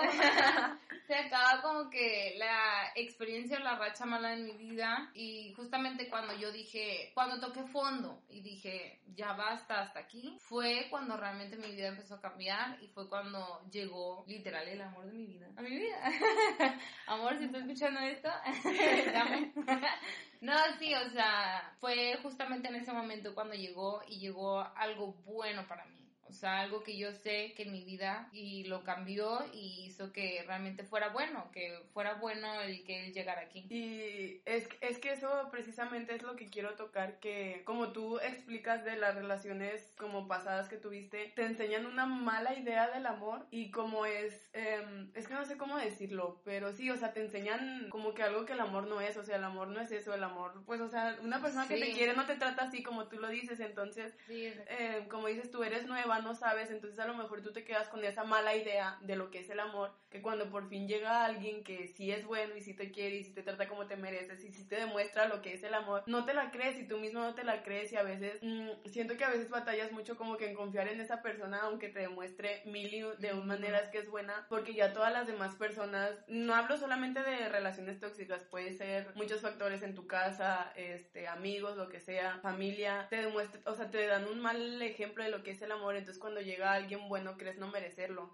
se 1.07 1.15
acaba 1.15 1.61
como 1.63 1.91
que 1.91 2.30
la 2.37 2.93
experiencia 2.95 3.59
la 3.61 3.77
racha 3.77 4.05
mala 4.07 4.33
en 4.33 4.45
mi 4.45 4.53
vida. 4.53 5.11
Y 5.15 5.53
justamente 5.55 6.09
cuando 6.09 6.35
yo 6.37 6.53
dije, 6.53 7.11
cuando 7.15 7.41
toqué 7.41 7.63
fondo 7.65 8.23
y 8.29 8.41
dije, 8.41 9.01
ya 9.15 9.33
basta 9.33 9.81
hasta 9.81 10.01
aquí, 10.01 10.37
fue 10.41 10.87
cuando 10.91 11.17
realmente 11.17 11.57
mi 11.57 11.73
vida 11.73 11.89
empezó 11.89 12.17
a 12.17 12.21
cambiar 12.21 12.83
y 12.83 12.89
fue 12.89 13.09
cuando 13.09 13.63
llegó 13.71 14.25
literal 14.27 14.67
el 14.69 14.81
amor 14.81 15.07
de 15.07 15.13
mi 15.13 15.27
vida. 15.27 15.49
A 15.57 15.63
mi 15.63 15.71
vida. 15.71 15.99
amor, 17.07 17.39
si 17.39 17.45
estás 17.45 17.63
escuchando 17.63 18.01
esto, 18.01 18.29
no, 20.41 20.55
sí, 20.79 20.95
o 20.95 21.11
sea, 21.11 21.75
fue 21.81 22.19
justamente 22.23 22.69
en 22.69 22.77
ese 22.77 22.93
momento 22.93 23.35
cuando 23.35 23.55
llegó 23.55 24.03
y 24.09 24.19
llegó 24.19 24.61
algo 24.77 25.15
bueno 25.25 25.67
para 25.67 25.85
mí 25.87 26.00
o 26.31 26.33
sea, 26.33 26.61
algo 26.61 26.83
que 26.83 26.97
yo 26.97 27.13
sé 27.13 27.53
que 27.57 27.65
en 27.65 27.73
mi 27.73 27.85
vida 27.85 28.29
y 28.33 28.65
lo 28.65 28.85
cambió 28.85 29.41
y 29.53 29.85
hizo 29.87 30.13
que 30.13 30.45
realmente 30.47 30.85
fuera 30.85 31.09
bueno, 31.09 31.51
que 31.53 31.83
fuera 31.93 32.15
bueno 32.15 32.61
el 32.61 32.85
que 32.85 33.07
él 33.07 33.13
llegara 33.13 33.43
aquí. 33.43 33.67
Y 33.69 34.41
es, 34.45 34.69
es 34.81 34.99
que 34.99 35.13
eso 35.13 35.49
precisamente 35.51 36.15
es 36.15 36.23
lo 36.23 36.37
que 36.37 36.49
quiero 36.49 36.75
tocar, 36.75 37.19
que 37.19 37.63
como 37.65 37.93
tú 37.93 38.19
explicas 38.21 38.85
de 38.85 38.97
las 38.97 39.15
relaciones 39.15 39.93
como 39.99 40.29
pasadas 40.29 40.69
que 40.69 40.77
tuviste, 40.77 41.33
te 41.35 41.45
enseñan 41.45 41.87
una 41.87 42.07
mala 42.07 42.55
idea 42.55 42.89
del 42.91 43.07
amor 43.07 43.47
y 43.51 43.71
como 43.71 44.07
es, 44.07 44.49
em, 44.53 45.11
es 45.15 45.27
que 45.27 45.35
no 45.35 45.45
sé 45.45 45.57
cómo 45.57 45.79
decirlo, 45.79 46.41
pero 46.45 46.73
sí, 46.73 46.91
o 46.91 46.97
sea, 46.97 47.13
te 47.13 47.21
enseñan 47.21 47.89
como 47.91 48.15
que 48.15 48.23
algo 48.23 48.45
que 48.45 48.53
el 48.53 48.61
amor 48.61 48.87
no 48.87 49.01
es, 49.01 49.17
o 49.17 49.25
sea, 49.25 49.37
el 49.37 49.45
amor 49.45 49.69
no 49.69 49.81
es 49.81 49.91
eso, 49.91 50.15
el 50.15 50.23
amor, 50.23 50.63
pues, 50.65 50.81
o 50.81 50.89
sea, 50.89 51.19
una 51.23 51.41
persona 51.43 51.67
que 51.67 51.79
te 51.79 51.93
quiere 51.93 52.15
no 52.15 52.27
te 52.27 52.37
trata 52.37 52.65
así 52.65 52.83
como 52.83 53.09
tú 53.09 53.19
lo 53.19 53.29
dices, 53.29 53.59
entonces, 53.61 54.17
em, 54.29 55.09
como 55.09 55.27
dices, 55.27 55.51
tú 55.51 55.65
eres 55.65 55.87
nueva, 55.87 56.20
no 56.23 56.35
sabes, 56.35 56.71
entonces 56.71 56.99
a 56.99 57.07
lo 57.07 57.15
mejor 57.15 57.43
tú 57.43 57.53
te 57.53 57.65
quedas 57.65 57.89
con 57.89 58.05
esa 58.05 58.25
mala 58.25 58.57
idea 58.57 58.99
de 59.03 59.17
lo 59.17 59.31
que 59.31 59.41
es 59.41 59.51
el 59.51 59.61
amor, 59.61 59.93
que 60.09 60.23
cuando 60.23 60.51
por 60.51 60.69
fin 60.69 60.89
llega 60.89 61.25
alguien 61.25 61.63
que 61.63 61.89
sí 61.89 62.11
es 62.11 62.25
bueno 62.25 62.57
y 62.57 62.63
sí 62.63 62.75
te 62.75 62.91
quiere 62.91 63.17
y 63.17 63.25
sí 63.25 63.33
te 63.33 63.43
trata 63.43 63.69
como 63.69 63.87
te 63.87 63.97
mereces 63.97 64.43
y 64.45 64.53
sí 64.53 64.67
te 64.67 64.77
demuestra 64.77 65.29
lo 65.29 65.43
que 65.43 65.55
es 65.55 65.63
el 65.63 65.75
amor, 65.75 66.03
no 66.07 66.25
te 66.25 66.35
la 66.35 66.51
crees 66.51 66.79
y 66.79 66.87
tú 66.87 66.99
mismo 66.99 67.21
no 67.21 67.35
te 67.35 67.45
la 67.45 67.63
crees 67.63 67.93
y 67.93 67.97
a 67.97 68.03
veces 68.03 68.39
mm, 68.43 68.89
siento 68.89 69.17
que 69.17 69.25
a 69.25 69.31
veces 69.31 69.51
batallas 69.51 69.93
mucho 69.93 70.17
como 70.17 70.37
que 70.37 70.49
en 70.49 70.55
confiar 70.55 70.89
en 70.89 71.01
esa 71.01 71.23
persona 71.23 71.61
aunque 71.63 71.89
te 71.89 72.01
demuestre 72.01 72.63
mil 72.65 72.93
y 72.93 73.01
de 73.19 73.35
un 73.35 73.51
maneras 73.51 73.89
que 73.89 73.99
es 73.99 74.09
buena, 74.09 74.47
porque 74.49 74.75
ya 74.75 74.93
todas 74.93 75.13
las 75.13 75.27
demás 75.27 75.57
personas, 75.57 76.13
no 76.29 76.55
hablo 76.55 76.77
solamente 76.77 77.21
de 77.21 77.49
relaciones 77.49 77.99
tóxicas, 77.99 78.45
puede 78.45 78.73
ser 78.73 79.13
muchos 79.17 79.41
factores 79.41 79.83
en 79.83 79.95
tu 79.95 80.07
casa, 80.07 80.73
este, 80.77 81.27
amigos, 81.27 81.77
lo 81.77 81.89
que 81.89 81.99
sea, 81.99 82.39
familia, 82.41 83.09
te 83.11 83.17
demuestra, 83.17 83.61
o 83.65 83.75
sea, 83.75 83.91
te 83.91 84.07
dan 84.07 84.27
un 84.27 84.41
mal 84.41 84.81
ejemplo 84.83 85.25
de 85.25 85.31
lo 85.31 85.43
que 85.43 85.51
es 85.51 85.63
el 85.63 85.73
amor, 85.73 85.97
entonces 85.97 86.10
cuando 86.19 86.41
llega 86.41 86.73
alguien 86.73 87.09
bueno 87.09 87.37
crees 87.37 87.59
no 87.59 87.69
merecerlo. 87.69 88.33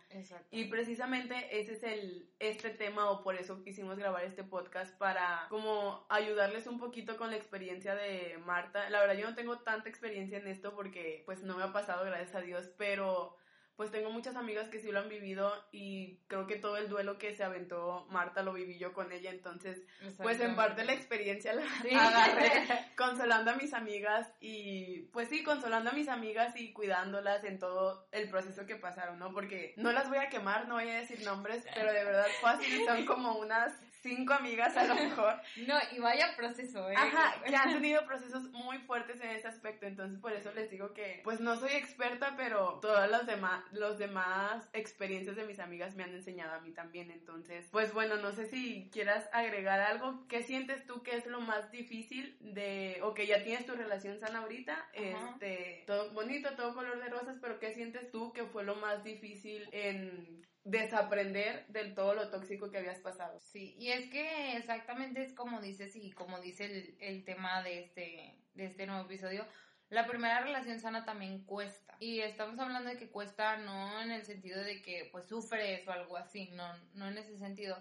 Y 0.50 0.64
precisamente 0.64 1.60
ese 1.60 1.74
es 1.74 1.82
el, 1.82 2.30
este 2.38 2.70
tema 2.70 3.10
o 3.10 3.22
por 3.22 3.36
eso 3.36 3.62
quisimos 3.62 3.98
grabar 3.98 4.24
este 4.24 4.44
podcast 4.44 4.96
para 4.98 5.46
como 5.48 6.06
ayudarles 6.08 6.66
un 6.66 6.78
poquito 6.78 7.16
con 7.16 7.30
la 7.30 7.36
experiencia 7.36 7.94
de 7.94 8.38
Marta. 8.44 8.88
La 8.90 9.00
verdad 9.00 9.14
yo 9.14 9.28
no 9.28 9.34
tengo 9.34 9.58
tanta 9.58 9.88
experiencia 9.88 10.38
en 10.38 10.48
esto 10.48 10.74
porque 10.74 11.22
pues 11.26 11.42
no 11.42 11.56
me 11.56 11.64
ha 11.64 11.72
pasado 11.72 12.04
gracias 12.04 12.34
a 12.34 12.40
Dios, 12.40 12.70
pero 12.76 13.36
pues 13.76 13.90
tengo 13.90 14.10
muchas 14.10 14.36
amigas 14.36 14.68
que 14.68 14.80
sí 14.80 14.90
lo 14.90 15.00
han 15.00 15.08
vivido 15.08 15.52
y 15.70 16.18
creo 16.28 16.46
que 16.46 16.56
todo 16.56 16.76
el 16.78 16.88
duelo 16.88 17.18
que 17.18 17.34
se 17.34 17.44
aventó 17.44 18.06
Marta 18.10 18.42
lo 18.42 18.52
viví 18.52 18.78
yo 18.78 18.92
con 18.92 19.12
ella, 19.12 19.30
entonces 19.30 19.82
pues 20.22 20.40
en 20.40 20.56
parte 20.56 20.84
la 20.84 20.94
experiencia 20.94 21.52
la 21.52 21.64
agarré 21.98 22.50
consolando 22.96 23.50
a 23.50 23.56
mis 23.56 23.74
amigas 23.74 24.28
y 24.40 25.02
pues 25.12 25.28
sí, 25.28 25.42
consolando 25.42 25.90
a 25.90 25.92
mis 25.92 26.08
amigas 26.08 26.56
y 26.56 26.72
cuidándolas 26.72 27.44
en 27.44 27.58
todo 27.58 28.08
el 28.12 28.28
proceso 28.30 28.66
que 28.66 28.76
pasaron, 28.76 29.18
¿no? 29.18 29.32
Porque 29.32 29.74
no 29.76 29.92
las 29.92 30.08
voy 30.08 30.18
a 30.18 30.28
quemar, 30.28 30.68
no 30.68 30.74
voy 30.74 30.88
a 30.88 31.00
decir 31.00 31.22
nombres, 31.22 31.64
pero 31.74 31.92
de 31.92 32.04
verdad 32.04 32.26
fácil 32.40 32.84
son 32.86 33.04
como 33.04 33.38
unas 33.38 33.72
cinco 34.06 34.34
amigas 34.34 34.76
a 34.76 34.86
lo 34.86 34.94
mejor. 34.94 35.34
No, 35.66 35.74
y 35.92 35.98
vaya 35.98 36.34
proceso, 36.36 36.88
¿eh? 36.90 36.94
Ajá, 36.96 37.34
que 37.46 37.56
han 37.56 37.72
tenido 37.72 38.06
procesos 38.06 38.44
muy 38.50 38.78
fuertes 38.78 39.20
en 39.20 39.30
ese 39.30 39.48
aspecto, 39.48 39.86
entonces 39.86 40.18
por 40.20 40.32
eso 40.32 40.52
les 40.52 40.70
digo 40.70 40.92
que, 40.92 41.20
pues 41.24 41.40
no 41.40 41.56
soy 41.56 41.72
experta, 41.72 42.34
pero 42.36 42.78
todas 42.80 43.10
las 43.10 43.26
demás, 43.26 43.64
los 43.72 43.98
demás 43.98 44.68
experiencias 44.72 45.36
de 45.36 45.44
mis 45.44 45.60
amigas 45.60 45.94
me 45.94 46.04
han 46.04 46.14
enseñado 46.14 46.54
a 46.54 46.60
mí 46.60 46.72
también, 46.72 47.10
entonces, 47.10 47.68
pues 47.70 47.92
bueno, 47.92 48.16
no 48.16 48.32
sé 48.32 48.46
si 48.46 48.88
quieras 48.92 49.28
agregar 49.32 49.80
algo, 49.80 50.26
¿qué 50.28 50.42
sientes 50.42 50.86
tú 50.86 51.02
que 51.02 51.16
es 51.16 51.26
lo 51.26 51.40
más 51.40 51.70
difícil 51.70 52.36
de, 52.40 53.00
o 53.02 53.14
que 53.14 53.26
ya 53.26 53.42
tienes 53.42 53.66
tu 53.66 53.74
relación 53.74 54.18
sana 54.20 54.40
ahorita, 54.40 54.88
este, 54.92 55.84
todo 55.86 56.12
bonito, 56.12 56.54
todo 56.56 56.74
color 56.74 57.02
de 57.02 57.08
rosas, 57.08 57.38
pero 57.40 57.58
qué 57.58 57.72
sientes 57.72 58.10
tú 58.10 58.32
que 58.32 58.44
fue 58.44 58.64
lo 58.64 58.76
más 58.76 59.02
difícil 59.04 59.68
en 59.72 60.46
desaprender 60.66 61.64
del 61.68 61.94
todo 61.94 62.14
lo 62.14 62.28
tóxico 62.28 62.70
que 62.70 62.78
habías 62.78 62.98
pasado. 62.98 63.38
Sí, 63.38 63.76
y 63.78 63.90
es 63.90 64.10
que 64.10 64.56
exactamente 64.56 65.22
es 65.22 65.32
como 65.32 65.60
dices 65.60 65.94
y 65.94 66.10
como 66.10 66.40
dice 66.40 66.64
el, 66.64 66.96
el 67.00 67.24
tema 67.24 67.62
de 67.62 67.84
este, 67.84 68.36
de 68.54 68.66
este 68.66 68.86
nuevo 68.86 69.04
episodio, 69.04 69.46
la 69.90 70.08
primera 70.08 70.40
relación 70.40 70.80
sana 70.80 71.04
también 71.04 71.44
cuesta. 71.44 71.96
Y 72.00 72.18
estamos 72.18 72.58
hablando 72.58 72.90
de 72.90 72.96
que 72.96 73.10
cuesta 73.10 73.58
no 73.58 74.02
en 74.02 74.10
el 74.10 74.24
sentido 74.24 74.60
de 74.60 74.82
que 74.82 75.08
pues 75.12 75.28
sufres 75.28 75.86
o 75.86 75.92
algo 75.92 76.16
así, 76.16 76.50
no, 76.50 76.76
no 76.94 77.06
en 77.06 77.18
ese 77.18 77.38
sentido, 77.38 77.76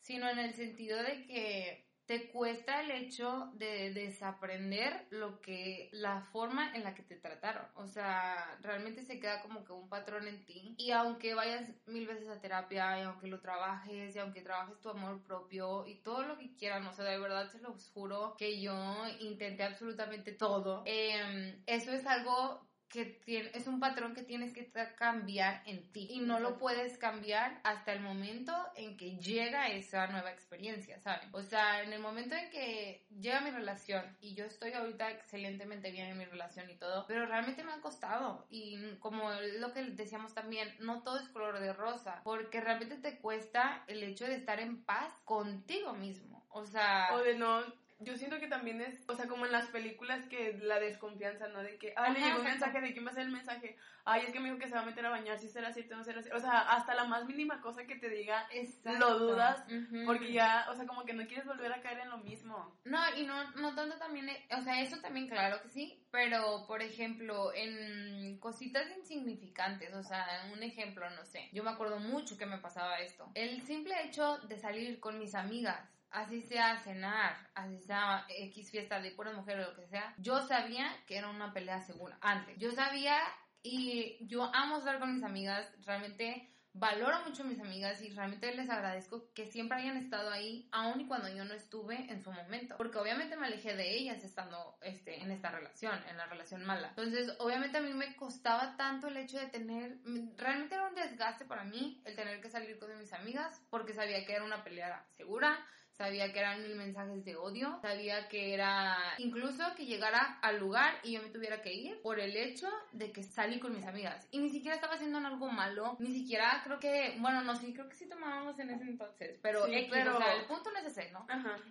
sino 0.00 0.28
en 0.28 0.40
el 0.40 0.52
sentido 0.54 1.00
de 1.04 1.26
que 1.26 1.85
te 2.06 2.28
cuesta 2.28 2.80
el 2.80 2.90
hecho 2.92 3.50
de 3.54 3.92
desaprender 3.92 5.06
lo 5.10 5.40
que, 5.40 5.88
la 5.92 6.20
forma 6.20 6.74
en 6.74 6.84
la 6.84 6.94
que 6.94 7.02
te 7.02 7.16
trataron. 7.16 7.66
O 7.74 7.86
sea, 7.86 8.58
realmente 8.62 9.02
se 9.02 9.18
queda 9.18 9.42
como 9.42 9.64
que 9.64 9.72
un 9.72 9.88
patrón 9.88 10.28
en 10.28 10.44
ti. 10.44 10.74
Y 10.78 10.92
aunque 10.92 11.34
vayas 11.34 11.72
mil 11.86 12.06
veces 12.06 12.28
a 12.28 12.40
terapia, 12.40 13.00
y 13.00 13.02
aunque 13.02 13.26
lo 13.26 13.40
trabajes, 13.40 14.14
y 14.14 14.18
aunque 14.18 14.40
trabajes 14.40 14.80
tu 14.80 14.88
amor 14.88 15.22
propio, 15.22 15.86
y 15.86 15.96
todo 16.02 16.22
lo 16.22 16.38
que 16.38 16.54
quieran, 16.54 16.86
o 16.86 16.92
sea, 16.92 17.04
de 17.04 17.18
verdad 17.18 17.50
se 17.50 17.60
los 17.60 17.90
juro 17.90 18.36
que 18.38 18.60
yo 18.60 18.74
intenté 19.20 19.64
absolutamente 19.64 20.32
todo. 20.32 20.82
Em, 20.86 21.62
eso 21.66 21.92
es 21.92 22.06
algo 22.06 22.66
que 22.88 23.04
tiene, 23.04 23.50
es 23.54 23.66
un 23.66 23.80
patrón 23.80 24.14
que 24.14 24.22
tienes 24.22 24.52
que 24.52 24.70
cambiar 24.96 25.62
en 25.66 25.90
ti 25.92 26.08
y 26.10 26.20
no 26.20 26.40
lo 26.40 26.58
puedes 26.58 26.98
cambiar 26.98 27.60
hasta 27.64 27.92
el 27.92 28.00
momento 28.00 28.52
en 28.76 28.96
que 28.96 29.16
llega 29.16 29.68
esa 29.68 30.06
nueva 30.06 30.30
experiencia, 30.30 31.00
¿saben? 31.00 31.28
O 31.32 31.42
sea, 31.42 31.82
en 31.82 31.92
el 31.92 32.00
momento 32.00 32.34
en 32.34 32.50
que 32.50 33.06
llega 33.18 33.40
mi 33.40 33.50
relación 33.50 34.16
y 34.20 34.34
yo 34.34 34.44
estoy 34.44 34.72
ahorita 34.72 35.10
excelentemente 35.10 35.90
bien 35.90 36.08
en 36.08 36.18
mi 36.18 36.24
relación 36.24 36.70
y 36.70 36.76
todo, 36.76 37.06
pero 37.06 37.26
realmente 37.26 37.64
me 37.64 37.72
ha 37.72 37.80
costado 37.80 38.46
y 38.50 38.78
como 38.98 39.30
lo 39.58 39.72
que 39.72 39.82
decíamos 39.82 40.34
también, 40.34 40.74
no 40.80 41.02
todo 41.02 41.18
es 41.18 41.28
color 41.28 41.58
de 41.58 41.72
rosa, 41.72 42.20
porque 42.24 42.60
realmente 42.60 42.96
te 42.96 43.18
cuesta 43.18 43.84
el 43.88 44.02
hecho 44.02 44.26
de 44.26 44.36
estar 44.36 44.60
en 44.60 44.84
paz 44.84 45.12
contigo 45.24 45.92
mismo. 45.94 46.46
O 46.50 46.64
sea... 46.66 47.08
O 47.12 47.18
de 47.18 47.36
no 47.36 47.62
yo 47.98 48.16
siento 48.16 48.38
que 48.38 48.46
también 48.46 48.80
es, 48.80 49.02
o 49.08 49.14
sea, 49.14 49.26
como 49.26 49.46
en 49.46 49.52
las 49.52 49.66
películas 49.68 50.22
que 50.28 50.58
la 50.62 50.78
desconfianza, 50.78 51.48
¿no? 51.48 51.62
De 51.62 51.78
que, 51.78 51.94
ah, 51.96 52.10
le 52.10 52.20
llegó 52.20 52.38
un 52.38 52.44
mensaje, 52.44 52.80
¿de 52.80 52.92
quién 52.92 53.06
va 53.06 53.10
a 53.10 53.14
ser 53.14 53.24
el 53.24 53.32
mensaje? 53.32 53.76
Ay, 54.04 54.22
es 54.26 54.32
que 54.32 54.38
me 54.38 54.48
dijo 54.48 54.60
que 54.60 54.68
se 54.68 54.74
va 54.74 54.82
a 54.82 54.86
meter 54.86 55.06
a 55.06 55.10
bañar, 55.10 55.38
si 55.38 55.48
será 55.48 55.72
cierto 55.72 55.94
o 55.94 55.98
no 55.98 56.04
será 56.04 56.20
cierto. 56.22 56.38
O 56.38 56.40
sea, 56.40 56.60
hasta 56.60 56.94
la 56.94 57.04
más 57.04 57.24
mínima 57.24 57.60
cosa 57.60 57.86
que 57.86 57.96
te 57.96 58.10
diga, 58.10 58.46
lo 58.84 59.18
dudas, 59.18 59.64
porque 60.04 60.32
ya, 60.32 60.66
o 60.70 60.76
sea, 60.76 60.86
como 60.86 61.04
que 61.04 61.14
no 61.14 61.26
quieres 61.26 61.46
volver 61.46 61.72
a 61.72 61.80
caer 61.80 62.00
en 62.00 62.10
lo 62.10 62.18
mismo. 62.18 62.78
No, 62.84 63.00
y 63.16 63.24
no, 63.24 63.50
no 63.52 63.74
tanto 63.74 63.96
también, 63.96 64.28
eh, 64.28 64.46
o 64.56 64.62
sea, 64.62 64.80
eso 64.80 64.98
también, 65.00 65.28
claro 65.28 65.62
que 65.62 65.68
sí, 65.70 66.06
pero, 66.10 66.66
por 66.66 66.82
ejemplo, 66.82 67.52
en 67.54 68.38
cositas 68.38 68.86
insignificantes, 68.96 69.94
o 69.94 70.02
sea, 70.02 70.50
un 70.52 70.62
ejemplo, 70.62 71.08
no 71.10 71.24
sé, 71.24 71.48
yo 71.52 71.64
me 71.64 71.70
acuerdo 71.70 71.98
mucho 71.98 72.36
que 72.36 72.46
me 72.46 72.58
pasaba 72.58 72.98
esto. 73.00 73.30
El 73.34 73.62
simple 73.62 73.94
hecho 74.04 74.38
de 74.48 74.58
salir 74.58 75.00
con 75.00 75.18
mis 75.18 75.34
amigas, 75.34 75.95
así 76.10 76.42
sea 76.42 76.78
cenar, 76.78 77.50
así 77.54 77.78
sea 77.80 78.26
X 78.28 78.70
fiesta 78.70 79.00
de 79.00 79.10
pura 79.12 79.32
mujer 79.32 79.60
o 79.60 79.70
lo 79.70 79.76
que 79.76 79.86
sea, 79.86 80.14
yo 80.18 80.46
sabía 80.46 80.90
que 81.06 81.16
era 81.16 81.28
una 81.28 81.52
pelea 81.52 81.80
segura 81.80 82.18
antes. 82.20 82.58
Yo 82.58 82.72
sabía 82.72 83.18
y 83.62 84.18
yo 84.20 84.50
amo 84.54 84.78
estar 84.78 84.98
con 84.98 85.14
mis 85.14 85.24
amigas, 85.24 85.70
realmente 85.84 86.50
valoro 86.78 87.20
mucho 87.24 87.42
a 87.42 87.46
mis 87.46 87.60
amigas 87.60 88.02
y 88.02 88.10
realmente 88.10 88.54
les 88.54 88.68
agradezco 88.68 89.32
que 89.32 89.46
siempre 89.46 89.78
hayan 89.78 89.96
estado 89.96 90.30
ahí, 90.30 90.68
aun 90.72 91.00
y 91.00 91.06
cuando 91.06 91.28
yo 91.28 91.44
no 91.44 91.54
estuve 91.54 92.10
en 92.12 92.22
su 92.22 92.30
momento, 92.30 92.76
porque 92.76 92.98
obviamente 92.98 93.36
me 93.36 93.46
alejé 93.46 93.74
de 93.74 93.96
ellas 93.96 94.22
estando 94.22 94.76
este, 94.82 95.22
en 95.22 95.30
esta 95.30 95.50
relación, 95.50 95.98
en 96.08 96.18
la 96.18 96.26
relación 96.26 96.64
mala. 96.64 96.88
Entonces, 96.88 97.34
obviamente 97.38 97.78
a 97.78 97.80
mí 97.80 97.94
me 97.94 98.14
costaba 98.16 98.76
tanto 98.76 99.08
el 99.08 99.16
hecho 99.16 99.38
de 99.38 99.46
tener, 99.46 99.98
realmente 100.36 100.74
era 100.74 100.88
un 100.88 100.94
desgaste 100.94 101.46
para 101.46 101.64
mí 101.64 102.02
el 102.04 102.14
tener 102.14 102.40
que 102.42 102.50
salir 102.50 102.78
con 102.78 102.96
mis 102.98 103.12
amigas, 103.14 103.62
porque 103.70 103.94
sabía 103.94 104.24
que 104.26 104.34
era 104.34 104.44
una 104.44 104.62
pelea 104.62 105.06
segura, 105.16 105.58
sabía 105.96 106.32
que 106.32 106.38
eran 106.38 106.62
mil 106.62 106.76
mensajes 106.76 107.24
de 107.24 107.36
odio, 107.36 107.78
sabía 107.80 108.28
que 108.28 108.54
era 108.54 108.96
incluso 109.18 109.62
que 109.76 109.86
llegara 109.86 110.38
al 110.42 110.58
lugar 110.58 110.94
y 111.02 111.12
yo 111.12 111.22
me 111.22 111.28
tuviera 111.28 111.62
que 111.62 111.72
ir 111.72 112.00
por 112.02 112.20
el 112.20 112.36
hecho 112.36 112.68
de 112.92 113.12
que 113.12 113.22
salí 113.22 113.58
con 113.58 113.74
mis 113.74 113.86
amigas. 113.86 114.26
Y 114.30 114.38
ni 114.38 114.50
siquiera 114.50 114.74
estaba 114.74 114.94
haciendo 114.94 115.18
algo 115.18 115.50
malo, 115.50 115.96
ni 115.98 116.12
siquiera 116.12 116.60
creo 116.64 116.78
que, 116.78 117.16
bueno, 117.18 117.42
no 117.42 117.56
sé, 117.56 117.72
creo 117.72 117.88
que 117.88 117.96
sí 117.96 118.08
tomábamos 118.08 118.58
en 118.58 118.70
ese 118.70 118.84
entonces, 118.84 119.38
pero, 119.42 119.66
pero... 119.90 120.18
el 120.18 120.44
punto 120.46 120.70
no 120.70 120.78
es 120.78 120.86
ese, 120.86 121.10
¿no? 121.12 121.26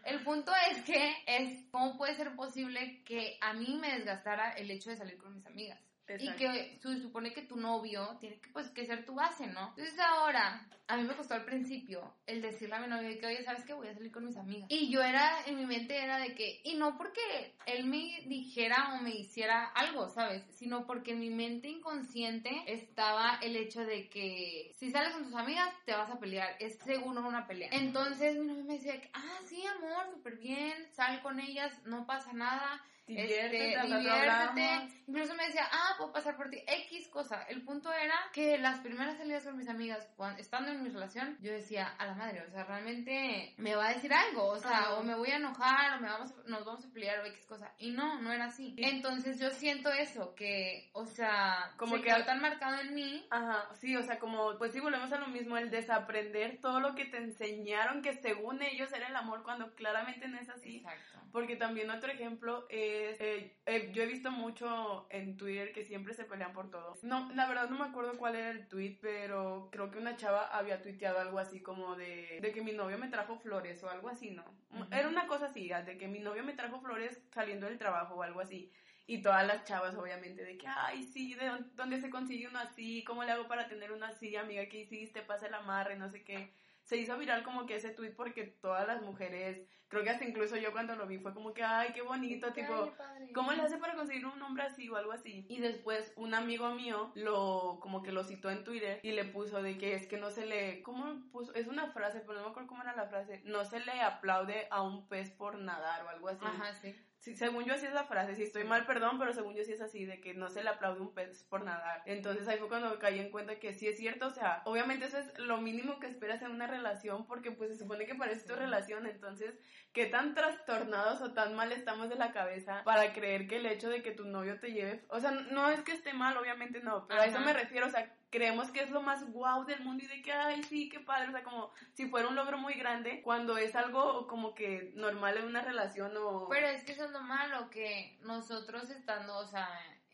El 0.06 0.20
punto 0.24 0.52
es 0.72 0.82
que 0.84 1.14
es 1.26 1.66
cómo 1.72 1.98
puede 1.98 2.16
ser 2.16 2.36
posible 2.36 3.04
que 3.04 3.38
a 3.42 3.54
mí 3.54 3.78
me 3.80 3.98
desgastara 3.98 4.52
el 4.54 4.70
hecho 4.72 4.90
de 4.90 4.98
salir 4.98 5.18
con 5.18 5.34
mis 5.34 5.46
amigas. 5.46 5.80
Y 6.20 6.32
que 6.34 6.78
se 6.82 7.02
supone 7.02 7.34
que 7.34 7.42
tu 7.42 7.56
novio 7.56 8.18
tiene 8.20 8.40
que, 8.40 8.50
pues, 8.52 8.70
que 8.70 8.86
ser 8.86 9.06
tu 9.06 9.16
base, 9.16 9.48
¿no? 9.48 9.70
Entonces 9.70 10.00
ahora, 10.00 10.68
a 10.88 10.98
mí 10.98 11.04
me 11.04 11.16
costó 11.16 11.34
al 11.34 11.46
principio 11.46 12.14
el 12.28 12.42
decirle 12.42 12.76
a 12.76 12.80
mi 12.80 12.88
novio 12.88 13.20
que, 13.20 13.26
oye, 13.26 13.44
¿sabes 13.44 13.66
qué? 13.66 13.74
Voy 13.74 13.88
a 13.88 13.94
salir 13.94 14.12
con 14.12 14.26
mis 14.26 14.38
amigas. 14.38 14.68
Y 14.70 14.92
yo 14.92 15.02
era, 15.02 15.44
en 15.48 15.58
mi 15.58 15.66
mente 15.66 15.98
era 15.98 16.20
de 16.20 16.36
que, 16.36 16.62
y 16.64 16.76
no 16.76 16.98
porque 16.98 17.56
él 17.66 17.86
me 17.86 18.22
dijera 18.28 18.94
o 18.94 19.02
me 19.02 19.16
hiciera 19.16 19.66
algo, 19.66 20.10
¿sabes? 20.10 20.44
Sino 20.52 20.86
porque 20.86 21.12
en 21.12 21.20
mi 21.20 21.30
mente 21.30 21.70
inconsciente 21.70 22.52
estaba 22.68 23.40
el 23.42 23.56
hecho 23.56 23.84
de 23.84 24.10
que 24.10 24.72
si 24.76 24.92
sales 24.92 25.14
con 25.14 25.24
tus 25.24 25.36
amigas, 25.36 25.74
te 25.86 25.94
vas 25.94 26.12
a 26.12 26.20
pelear. 26.20 26.56
Es 26.60 26.78
seguro 26.80 27.28
una 27.28 27.48
pelea. 27.48 27.70
Entonces 27.72 28.38
mi 28.38 28.46
novio 28.46 28.64
me 28.64 28.74
decía, 28.76 29.02
ah, 29.14 29.40
sí, 29.46 29.64
amor, 29.66 30.12
súper 30.14 30.38
bien, 30.38 30.74
sal 30.94 31.22
con 31.22 31.40
ellas, 31.40 31.74
no 31.86 32.06
pasa 32.06 32.32
nada 32.34 32.82
Diviértete, 33.08 33.76
este, 33.76 33.86
diviértete. 33.86 34.96
Incluso 35.08 35.36
me 35.36 35.46
decía, 35.46 35.68
ah, 35.72 35.94
puedo 35.98 36.12
pasar 36.12 36.36
por 36.36 36.50
ti. 36.50 36.64
X 36.66 37.08
cosa. 37.10 37.44
El 37.44 37.64
punto 37.64 37.94
era 37.94 38.16
que 38.34 38.58
las 38.58 38.80
primeras 38.80 39.18
salidas 39.18 39.44
con 39.44 39.58
mis 39.58 39.70
amigas, 39.70 40.10
cuando, 40.16 40.42
estando 40.42 40.72
en 40.72 40.82
mi 40.82 40.90
relación, 40.90 41.38
yo 41.42 41.52
decía, 41.52 41.88
a 42.00 42.08
la 42.08 42.16
madre, 42.16 42.42
o 42.42 42.50
sea, 42.50 42.64
realmente 42.64 43.54
me 43.58 43.76
va 43.76 43.88
a 43.88 43.94
decir 43.94 44.12
algo, 44.12 44.48
o 44.48 44.58
sea, 44.58 44.96
o 44.96 45.04
me 45.04 45.16
voy 45.16 45.30
a 45.30 45.38
enojar, 45.38 45.98
o 45.98 46.02
me 46.02 46.10
vamos, 46.10 46.34
nos 46.48 46.66
vamos 46.66 46.86
a 46.86 46.92
pelear, 46.92 47.20
o 47.20 47.26
X 47.26 47.46
cosa. 47.46 47.72
Y 47.78 47.92
no, 47.92 48.20
no 48.22 48.32
era 48.32 48.46
así. 48.46 48.74
Entonces 48.78 49.40
yo 49.40 49.52
siento 49.52 49.92
eso, 49.92 50.34
que, 50.34 50.90
o 50.94 51.06
sea, 51.06 51.74
como 51.78 51.98
que 51.98 52.04
quedó 52.04 52.26
tan 52.26 52.42
marcado 52.42 52.82
en 52.82 52.96
mí. 52.96 53.28
Ajá, 53.30 53.70
sí, 53.76 53.96
o 53.96 54.02
sea, 54.02 54.18
como, 54.18 54.58
pues 54.58 54.74
sí, 54.74 54.80
volvemos 54.80 55.12
a 55.12 55.20
lo 55.20 55.28
mismo, 55.28 55.58
el 55.58 55.70
desaprender 55.70 56.60
todo 56.60 56.80
lo 56.80 56.96
que 56.96 57.06
te 57.06 57.18
enseñaron, 57.18 58.02
que 58.02 58.14
según 58.14 58.64
ellos 58.64 58.92
era 58.94 59.08
el 59.08 59.16
amor, 59.16 59.44
cuando 59.44 59.76
claramente 59.76 60.28
no 60.28 60.40
es 60.40 60.50
así. 60.50 60.78
Exacto. 60.78 61.20
Porque 61.32 61.58
también 61.58 61.90
otro 61.92 62.12
ejemplo 62.12 62.66
es 62.70 62.95
eh, 63.20 63.58
eh, 63.66 63.92
yo 63.94 64.04
he 64.04 64.06
visto 64.06 64.32
mucho 64.32 65.08
en 65.10 65.38
Twitter 65.38 65.72
que 65.72 65.84
siempre 65.84 66.14
se 66.14 66.26
pelean 66.26 66.54
por 66.54 66.70
todo. 66.70 66.94
No, 67.04 67.32
la 67.34 67.48
verdad 67.48 67.70
no 67.70 67.78
me 67.78 67.86
acuerdo 67.86 68.18
cuál 68.18 68.36
era 68.36 68.52
el 68.52 68.68
tweet, 68.68 68.98
pero 69.02 69.70
creo 69.72 69.92
que 69.92 69.98
una 69.98 70.18
chava 70.18 70.48
había 70.48 70.82
tuiteado 70.82 71.20
algo 71.20 71.40
así 71.40 71.62
como 71.62 71.96
de, 71.96 72.40
de 72.42 72.52
que 72.52 72.62
mi 72.62 72.74
novio 72.74 72.98
me 72.98 73.08
trajo 73.08 73.38
flores 73.38 73.84
o 73.84 73.90
algo 73.90 74.10
así, 74.10 74.32
¿no? 74.32 74.44
Era 74.92 75.08
una 75.08 75.28
cosa 75.28 75.46
así, 75.46 75.70
de 75.70 75.98
que 75.98 76.08
mi 76.08 76.20
novio 76.20 76.44
me 76.44 76.54
trajo 76.54 76.82
flores 76.82 77.22
saliendo 77.34 77.68
del 77.68 77.78
trabajo 77.78 78.16
o 78.16 78.24
algo 78.24 78.42
así. 78.42 78.72
Y 79.08 79.22
todas 79.22 79.46
las 79.46 79.64
chavas, 79.66 79.96
obviamente, 79.96 80.44
de 80.44 80.58
que, 80.58 80.68
ay, 80.68 81.04
sí, 81.04 81.36
¿de 81.36 81.50
dónde 81.76 82.02
se 82.02 82.10
consigue 82.10 82.48
uno 82.48 82.60
así? 82.60 83.04
¿Cómo 83.04 83.24
le 83.24 83.32
hago 83.32 83.48
para 83.48 83.68
tener 83.68 83.92
uno 83.92 84.06
así? 84.06 84.36
Amiga, 84.36 84.66
¿qué 84.68 84.80
hiciste? 84.80 85.22
Pasa 85.22 85.48
el 85.48 85.54
amarre, 85.54 85.96
no 85.96 86.10
sé 86.10 86.24
qué 86.24 86.52
se 86.86 86.98
hizo 86.98 87.18
viral 87.18 87.44
como 87.44 87.66
que 87.66 87.76
ese 87.76 87.90
tweet 87.90 88.12
porque 88.12 88.44
todas 88.44 88.88
las 88.88 89.02
mujeres, 89.02 89.68
creo 89.96 90.04
que 90.04 90.10
hasta 90.10 90.26
incluso 90.26 90.58
yo 90.58 90.74
cuando 90.74 90.96
lo 90.98 91.08
vi 91.08 91.20
fue 91.20 91.34
como 91.34 91.54
que, 91.54 91.64
ay, 91.64 91.94
qué 91.94 92.02
bonito, 92.02 92.52
tipo, 92.52 92.94
¿cómo 93.34 93.54
le 93.54 93.62
hace 93.62 93.78
para 93.78 93.96
conseguir 93.96 94.26
un 94.26 94.38
nombre 94.40 94.64
así 94.64 94.90
o 94.90 94.98
algo 94.98 95.14
así? 95.14 95.46
Y 95.50 95.60
después 95.60 96.12
un 96.18 96.34
amigo 96.34 96.70
mío 96.74 97.14
lo, 97.16 97.80
como 97.80 98.04
que 98.04 98.12
lo 98.12 98.26
citó 98.26 98.52
en 98.52 98.66
Twitter 98.66 99.00
y 99.04 99.14
le 99.14 99.24
puso 99.24 99.62
de 99.62 99.78
que 99.78 99.96
es 99.96 100.06
que 100.08 100.18
no 100.18 100.32
se 100.32 100.46
le, 100.46 100.84
¿cómo 100.84 101.32
puso? 101.32 101.54
Es 101.54 101.68
una 101.68 101.88
frase, 101.88 102.20
pero 102.20 102.40
no 102.40 102.46
me 102.46 102.50
acuerdo 102.50 102.68
cómo 102.68 102.84
era 102.84 102.94
la 102.94 103.08
frase, 103.08 103.42
no 103.46 103.64
se 103.64 103.80
le 103.80 104.02
aplaude 104.02 104.68
a 104.70 104.82
un 104.82 105.08
pez 105.08 105.32
por 105.32 105.58
nadar 105.58 106.04
o 106.04 106.10
algo 106.10 106.28
así. 106.28 106.46
Ajá, 106.46 106.74
sí. 106.74 106.94
Según 107.34 107.66
yo 107.66 107.74
así 107.74 107.86
es 107.86 107.94
la 107.94 108.04
frase, 108.04 108.36
si 108.36 108.44
estoy 108.44 108.64
mal, 108.64 108.86
perdón, 108.86 109.18
pero 109.18 109.34
según 109.34 109.56
yo 109.56 109.64
sí 109.64 109.72
es 109.72 109.82
así, 109.82 110.06
de 110.06 110.22
que 110.22 110.34
no 110.34 110.50
se 110.50 110.64
le 110.64 110.70
aplaude 110.70 111.02
un 111.02 111.14
pez 111.14 111.44
por 111.46 111.64
nadar. 111.64 112.04
Entonces 112.06 112.48
ahí 112.48 112.60
fue 112.60 112.68
cuando 112.68 113.00
caí 113.00 113.20
en 113.20 113.32
cuenta 113.32 113.60
que 113.60 113.74
sí 113.74 113.88
es 113.88 113.98
cierto, 113.98 114.28
o 114.28 114.32
sea, 114.32 114.62
obviamente 114.66 115.06
eso 115.06 115.18
es 115.18 115.38
lo 115.40 115.58
mínimo 115.58 116.00
que 116.00 116.08
esperas 116.08 116.42
en 116.42 116.52
una 116.52 116.68
relación, 116.68 117.26
porque 117.26 117.52
pues 117.52 117.72
se 117.72 117.78
supone 117.78 118.06
que 118.06 118.16
parece 118.16 118.48
tu 118.48 118.56
relación, 118.56 119.08
entonces, 119.08 119.56
¿qué 119.94 120.06
tan 120.06 120.36
trastornados 120.36 121.22
o 121.22 121.34
tan 121.34 121.56
mal 121.56 121.72
estamos 121.72 122.10
de 122.10 122.16
la 122.16 122.32
cabeza 122.32 122.84
para 122.84 123.14
creer 123.14 123.48
que 123.48 123.58
el 123.58 123.66
hecho 123.66 123.90
de 123.90 124.04
que 124.04 124.12
tu 124.12 124.26
novio 124.26 124.60
te 124.60 124.72
lleve, 124.72 125.06
o 125.08 125.20
sea, 125.20 125.32
no 125.32 125.70
es 125.70 125.82
que 125.82 125.94
esté 125.94 126.14
mal, 126.14 126.38
obviamente 126.38 126.82
no, 126.82 127.08
pero 127.08 127.22
a 127.22 127.26
eso 127.26 127.40
me 127.40 127.54
refiero, 127.54 127.88
o 127.88 127.90
sea, 127.90 128.14
creemos 128.36 128.70
que 128.70 128.82
es 128.82 128.90
lo 128.90 129.02
más 129.02 129.32
guau 129.32 129.64
del 129.66 129.80
mundo 129.80 130.04
y 130.04 130.08
de 130.08 130.22
que, 130.22 130.34
ay, 130.34 130.62
sí, 130.64 130.90
qué 130.90 131.00
padre, 131.00 131.30
o 131.30 131.32
sea, 131.32 131.44
como 131.44 131.72
si 131.94 132.08
fuera 132.10 132.28
un 132.28 132.36
logro 132.36 132.58
muy 132.58 132.74
grande, 132.74 133.22
cuando 133.22 133.58
es 133.58 133.76
algo 133.76 134.28
como 134.28 134.54
que 134.54 134.92
normal 134.96 135.38
en 135.38 135.46
una 135.46 135.62
relación 135.62 136.12
o... 136.18 136.50
Pero 136.50 136.68
es 136.68 136.84
que 136.84 136.92
eso 136.92 137.06
es 137.06 137.12
lo 137.12 137.22
malo, 137.22 137.70
que 137.70 138.18
nosotros 138.24 138.90
estando, 138.90 139.38
o 139.38 139.48
sea, 139.48 139.70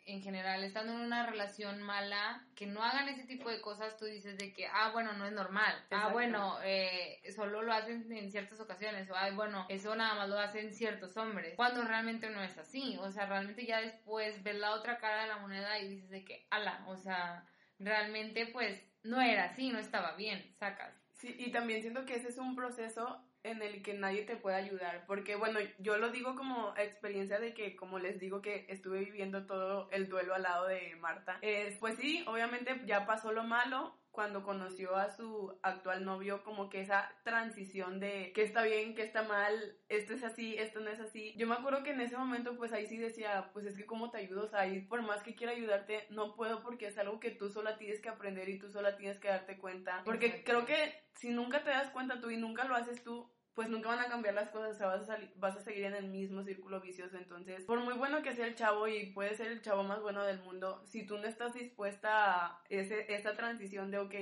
en 0.05 0.21
general, 0.21 0.63
estando 0.63 0.93
en 0.93 0.99
una 0.99 1.25
relación 1.25 1.81
mala, 1.81 2.43
que 2.55 2.67
no 2.67 2.83
hagan 2.83 3.09
ese 3.09 3.23
tipo 3.23 3.49
de 3.49 3.59
cosas, 3.59 3.97
tú 3.97 4.05
dices 4.05 4.37
de 4.37 4.53
que, 4.53 4.67
ah, 4.67 4.91
bueno, 4.91 5.13
no 5.13 5.25
es 5.25 5.31
normal. 5.31 5.73
Ah, 5.89 6.09
bueno, 6.09 6.57
eh, 6.63 7.21
solo 7.35 7.63
lo 7.63 7.73
hacen 7.73 8.11
en 8.11 8.31
ciertas 8.31 8.59
ocasiones. 8.59 9.09
O, 9.09 9.15
ay, 9.15 9.33
bueno, 9.33 9.65
eso 9.69 9.95
nada 9.95 10.13
más 10.15 10.29
lo 10.29 10.39
hacen 10.39 10.73
ciertos 10.73 11.17
hombres. 11.17 11.55
Cuando 11.55 11.83
realmente 11.83 12.29
no 12.29 12.41
es 12.43 12.57
así. 12.57 12.97
O 12.99 13.11
sea, 13.11 13.25
realmente 13.25 13.65
ya 13.65 13.81
después 13.81 14.43
ves 14.43 14.55
la 14.55 14.71
otra 14.71 14.97
cara 14.97 15.23
de 15.23 15.27
la 15.27 15.37
moneda 15.37 15.79
y 15.79 15.87
dices 15.87 16.09
de 16.09 16.25
que, 16.25 16.45
ala, 16.49 16.83
o 16.87 16.97
sea, 16.97 17.45
realmente 17.83 18.45
pues 18.47 18.81
no 19.03 19.21
era 19.21 19.45
así, 19.45 19.69
no 19.69 19.79
estaba 19.79 20.15
bien, 20.15 20.55
sacas. 20.59 20.93
Sí, 21.13 21.35
y 21.37 21.51
también 21.51 21.81
siento 21.81 22.05
que 22.05 22.15
ese 22.15 22.29
es 22.29 22.37
un 22.37 22.55
proceso 22.55 23.23
en 23.43 23.61
el 23.61 23.81
que 23.81 23.93
nadie 23.93 24.23
te 24.23 24.35
puede 24.35 24.55
ayudar, 24.55 25.05
porque 25.07 25.35
bueno, 25.35 25.59
yo 25.79 25.97
lo 25.97 26.11
digo 26.11 26.35
como 26.35 26.75
experiencia 26.77 27.39
de 27.39 27.53
que, 27.53 27.75
como 27.75 27.97
les 27.97 28.19
digo 28.19 28.41
que 28.41 28.65
estuve 28.69 28.99
viviendo 28.99 29.45
todo 29.45 29.89
el 29.91 30.09
duelo 30.09 30.35
al 30.35 30.43
lado 30.43 30.67
de 30.67 30.95
Marta, 30.97 31.39
es, 31.41 31.75
pues 31.77 31.97
sí, 31.97 32.23
obviamente 32.27 32.79
ya 32.85 33.05
pasó 33.05 33.31
lo 33.31 33.43
malo, 33.43 33.97
cuando 34.11 34.43
conoció 34.43 34.95
a 34.95 35.09
su 35.09 35.57
actual 35.63 36.03
novio, 36.03 36.43
como 36.43 36.69
que 36.69 36.81
esa 36.81 37.09
transición 37.23 37.99
de 37.99 38.31
qué 38.35 38.43
está 38.43 38.61
bien, 38.63 38.93
qué 38.93 39.03
está 39.03 39.23
mal, 39.23 39.77
esto 39.89 40.13
es 40.13 40.23
así, 40.23 40.55
esto 40.57 40.81
no 40.81 40.89
es 40.89 40.99
así. 40.99 41.33
Yo 41.37 41.47
me 41.47 41.55
acuerdo 41.55 41.83
que 41.83 41.91
en 41.91 42.01
ese 42.01 42.17
momento, 42.17 42.57
pues 42.57 42.73
ahí 42.73 42.87
sí 42.87 42.97
decía, 42.97 43.49
pues 43.53 43.65
es 43.65 43.75
que 43.75 43.85
cómo 43.85 44.11
te 44.11 44.17
ayudo, 44.17 44.43
o 44.43 44.47
sea, 44.47 44.61
ahí 44.61 44.81
por 44.81 45.01
más 45.01 45.23
que 45.23 45.35
quiera 45.35 45.53
ayudarte, 45.53 46.07
no 46.09 46.35
puedo 46.35 46.61
porque 46.61 46.87
es 46.87 46.97
algo 46.97 47.19
que 47.19 47.31
tú 47.31 47.49
sola 47.49 47.77
tienes 47.77 48.01
que 48.01 48.09
aprender 48.09 48.49
y 48.49 48.59
tú 48.59 48.69
sola 48.69 48.97
tienes 48.97 49.19
que 49.19 49.29
darte 49.29 49.57
cuenta. 49.57 50.01
Porque 50.03 50.43
creo 50.43 50.65
que 50.65 50.93
si 51.15 51.29
nunca 51.29 51.63
te 51.63 51.69
das 51.69 51.89
cuenta 51.91 52.19
tú 52.19 52.29
y 52.29 52.37
nunca 52.37 52.65
lo 52.65 52.75
haces 52.75 53.03
tú, 53.03 53.31
pues 53.53 53.69
nunca 53.69 53.89
van 53.89 53.99
a 53.99 54.07
cambiar 54.07 54.33
las 54.33 54.49
cosas, 54.49 54.75
o 54.75 54.77
sea, 54.77 54.87
vas 54.87 55.09
a, 55.09 55.17
vas 55.35 55.57
a 55.57 55.61
seguir 55.61 55.85
en 55.85 55.93
el 55.93 56.07
mismo 56.07 56.43
círculo 56.43 56.79
vicioso. 56.79 57.17
Entonces, 57.17 57.65
por 57.65 57.79
muy 57.79 57.93
bueno 57.95 58.21
que 58.21 58.33
sea 58.33 58.47
el 58.47 58.55
chavo 58.55 58.87
y 58.87 59.07
puede 59.07 59.35
ser 59.35 59.47
el 59.47 59.61
chavo 59.61 59.83
más 59.83 60.01
bueno 60.01 60.23
del 60.23 60.39
mundo, 60.39 60.81
si 60.85 61.05
tú 61.05 61.17
no 61.17 61.25
estás 61.27 61.53
dispuesta 61.53 62.45
a 62.45 62.63
ese, 62.69 63.13
esa 63.13 63.35
transición 63.35 63.91
de, 63.91 63.99
ok, 63.99 64.13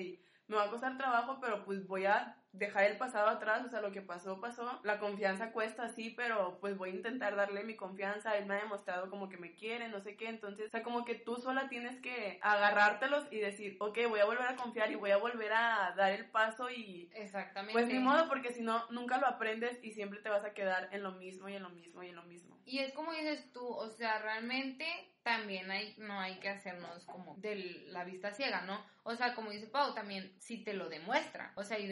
me 0.48 0.56
va 0.56 0.64
a 0.64 0.70
costar 0.72 0.98
trabajo, 0.98 1.40
pero 1.40 1.64
pues 1.64 1.86
voy 1.86 2.06
a 2.06 2.36
dejar 2.52 2.86
el 2.86 2.98
pasado 2.98 3.28
atrás, 3.28 3.64
o 3.66 3.70
sea, 3.70 3.82
lo 3.82 3.92
que 3.92 4.02
pasó, 4.02 4.40
pasó. 4.42 4.80
La 4.84 5.00
confianza 5.00 5.52
cuesta, 5.52 5.90
sí, 5.90 6.14
pero 6.16 6.58
pues 6.60 6.78
voy 6.78 6.90
a 6.90 6.96
intentar 6.96 7.36
darle 7.36 7.64
mi 7.64 7.76
confianza. 7.76 8.38
Él 8.38 8.46
me 8.46 8.56
ha 8.56 8.62
demostrado 8.62 9.10
como 9.10 9.30
que 9.30 9.38
me 9.38 9.54
quiere, 9.54 9.88
no 9.88 10.02
sé 10.02 10.16
qué. 10.16 10.30
Entonces, 10.30 10.68
o 10.68 10.70
sea, 10.70 10.84
como 10.84 11.06
que 11.06 11.16
tú 11.16 11.38
sola 11.38 11.70
tienes 11.70 12.00
que 12.02 12.40
agarrártelos 12.42 13.26
y 13.32 13.40
decir, 13.40 13.78
ok, 13.80 13.98
voy 14.08 14.20
a 14.20 14.26
volver 14.26 14.48
a 14.48 14.56
confiar 14.56 14.92
y 14.92 14.96
voy 14.96 15.12
a 15.12 15.18
volver 15.18 15.54
a 15.54 15.94
dar 15.96 16.12
el 16.12 16.26
paso 16.30 16.70
y... 16.70 17.10
Exactamente. 17.14 17.74
Pues 17.74 17.88
ni 17.88 18.00
modo, 18.00 18.28
porque 18.28 18.52
si 18.52 18.62
no, 18.62 18.84
nunca 18.90 19.18
lo 19.18 19.28
aprendes 19.28 19.80
y 19.84 19.92
siempre 19.92 20.20
te 20.20 20.30
vas 20.30 20.44
a 20.44 20.54
quedar 20.54 20.90
en 20.92 21.04
lo 21.04 21.12
mismo 21.14 21.50
y 21.50 21.56
en 21.56 21.64
lo 21.64 21.70
mismo 21.70 22.04
y 22.04 22.10
en 22.10 22.16
lo 22.16 22.24
mismo. 22.24 22.60
Y 22.66 22.80
es 22.80 22.94
como 22.94 23.12
dices 23.14 23.52
tú, 23.52 23.66
o 23.66 23.90
sea, 23.90 24.20
realmente 24.20 24.86
también 25.24 25.70
hay, 25.72 25.96
no 25.98 26.20
hay 26.20 26.40
que 26.40 26.50
hacernos 26.50 27.06
como 27.06 27.36
de 27.38 27.84
la 27.88 28.04
vista 28.04 28.32
ciega, 28.32 28.62
¿no? 28.62 28.84
O 29.04 29.16
sea, 29.16 29.34
como 29.34 29.52
dice 29.52 29.68
Pau, 29.68 29.94
también 29.94 30.34
si 30.40 30.64
te 30.64 30.74
lo 30.74 30.88
demuestra, 30.88 31.52
o 31.56 31.64
sea, 31.64 31.80
y 31.80 31.88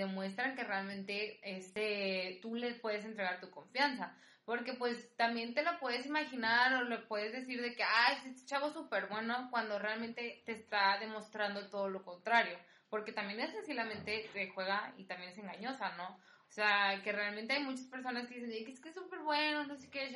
que 0.56 0.64
realmente 0.64 1.40
este, 1.44 2.40
tú 2.42 2.56
le 2.56 2.76
puedes 2.76 3.06
entregar 3.06 3.40
tu 3.40 3.50
confianza. 3.50 4.16
Porque 4.46 4.74
pues 4.74 5.14
también 5.18 5.54
te 5.54 5.64
lo 5.64 5.78
puedes 5.80 6.06
imaginar 6.06 6.74
o 6.76 6.84
le 6.84 7.00
puedes 7.00 7.34
decir 7.34 7.62
de 7.62 7.76
que, 7.76 7.84
ah, 7.84 8.14
este 8.14 8.46
chavo 8.46 8.72
súper 8.72 9.08
bueno 9.08 9.50
cuando 9.52 9.78
realmente 9.78 10.42
te 10.46 10.54
está 10.54 10.98
demostrando 11.00 11.70
todo 11.70 11.90
lo 11.90 12.04
contrario. 12.04 12.58
Porque 12.90 13.12
también 13.12 13.42
es 13.42 13.52
sencillamente 13.52 14.30
te 14.32 14.50
juega 14.50 14.94
y 14.98 15.04
también 15.04 15.32
es 15.32 15.38
engañosa, 15.38 15.98
¿no? 15.98 16.18
O 16.50 16.52
sea, 16.58 17.02
que 17.04 17.12
realmente 17.12 17.54
hay 17.54 17.64
muchas 17.64 17.86
personas 17.86 18.28
que 18.28 18.40
dicen, 18.40 18.66
que 18.66 18.72
es 18.72 18.80
que 18.80 18.90
es 18.90 18.96
súper 18.96 19.20
bueno, 19.20 19.66
no 19.66 19.76
sé 19.76 19.92
qué, 19.92 20.10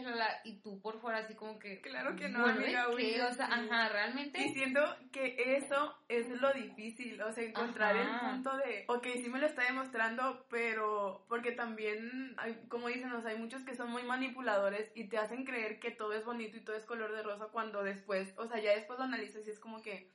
y 0.43 0.61
tú 0.61 0.81
por 0.81 0.99
fuera 0.99 1.19
así 1.19 1.35
como 1.35 1.59
que... 1.59 1.81
Claro 1.81 2.15
que 2.15 2.29
no, 2.29 2.45
amiga, 2.45 2.87
O 2.89 3.33
sea, 3.33 3.45
ajá, 3.45 3.89
realmente... 3.89 4.41
Y 4.41 4.53
siento 4.53 4.81
que 5.11 5.35
eso 5.57 5.95
es 6.07 6.29
lo 6.29 6.51
difícil, 6.53 7.21
o 7.21 7.31
sea, 7.31 7.43
encontrar 7.43 7.95
el 7.95 8.07
punto 8.19 8.57
de, 8.57 8.85
ok, 8.87 9.07
sí 9.15 9.29
me 9.29 9.39
lo 9.39 9.45
está 9.45 9.63
demostrando, 9.63 10.45
pero 10.49 11.25
porque 11.27 11.51
también, 11.51 12.33
hay, 12.37 12.55
como 12.69 12.87
dicen, 12.87 13.11
o 13.11 13.21
sea, 13.21 13.31
hay 13.31 13.37
muchos 13.37 13.63
que 13.63 13.75
son 13.75 13.91
muy 13.91 14.03
manipuladores 14.03 14.91
y 14.95 15.09
te 15.09 15.17
hacen 15.17 15.45
creer 15.45 15.79
que 15.79 15.91
todo 15.91 16.13
es 16.13 16.25
bonito 16.25 16.57
y 16.57 16.63
todo 16.63 16.75
es 16.75 16.85
color 16.85 17.13
de 17.13 17.23
rosa 17.23 17.49
cuando 17.51 17.83
después, 17.83 18.33
o 18.37 18.47
sea, 18.47 18.59
ya 18.59 18.71
después 18.71 18.97
lo 18.97 19.05
analizas 19.05 19.45
y 19.45 19.51
es 19.51 19.59
como 19.59 19.81
que 19.81 20.09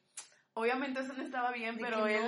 Obviamente 0.58 1.00
eso 1.00 1.12
no 1.12 1.22
estaba 1.22 1.52
bien, 1.52 1.76
pero 1.78 2.06
él, 2.06 2.24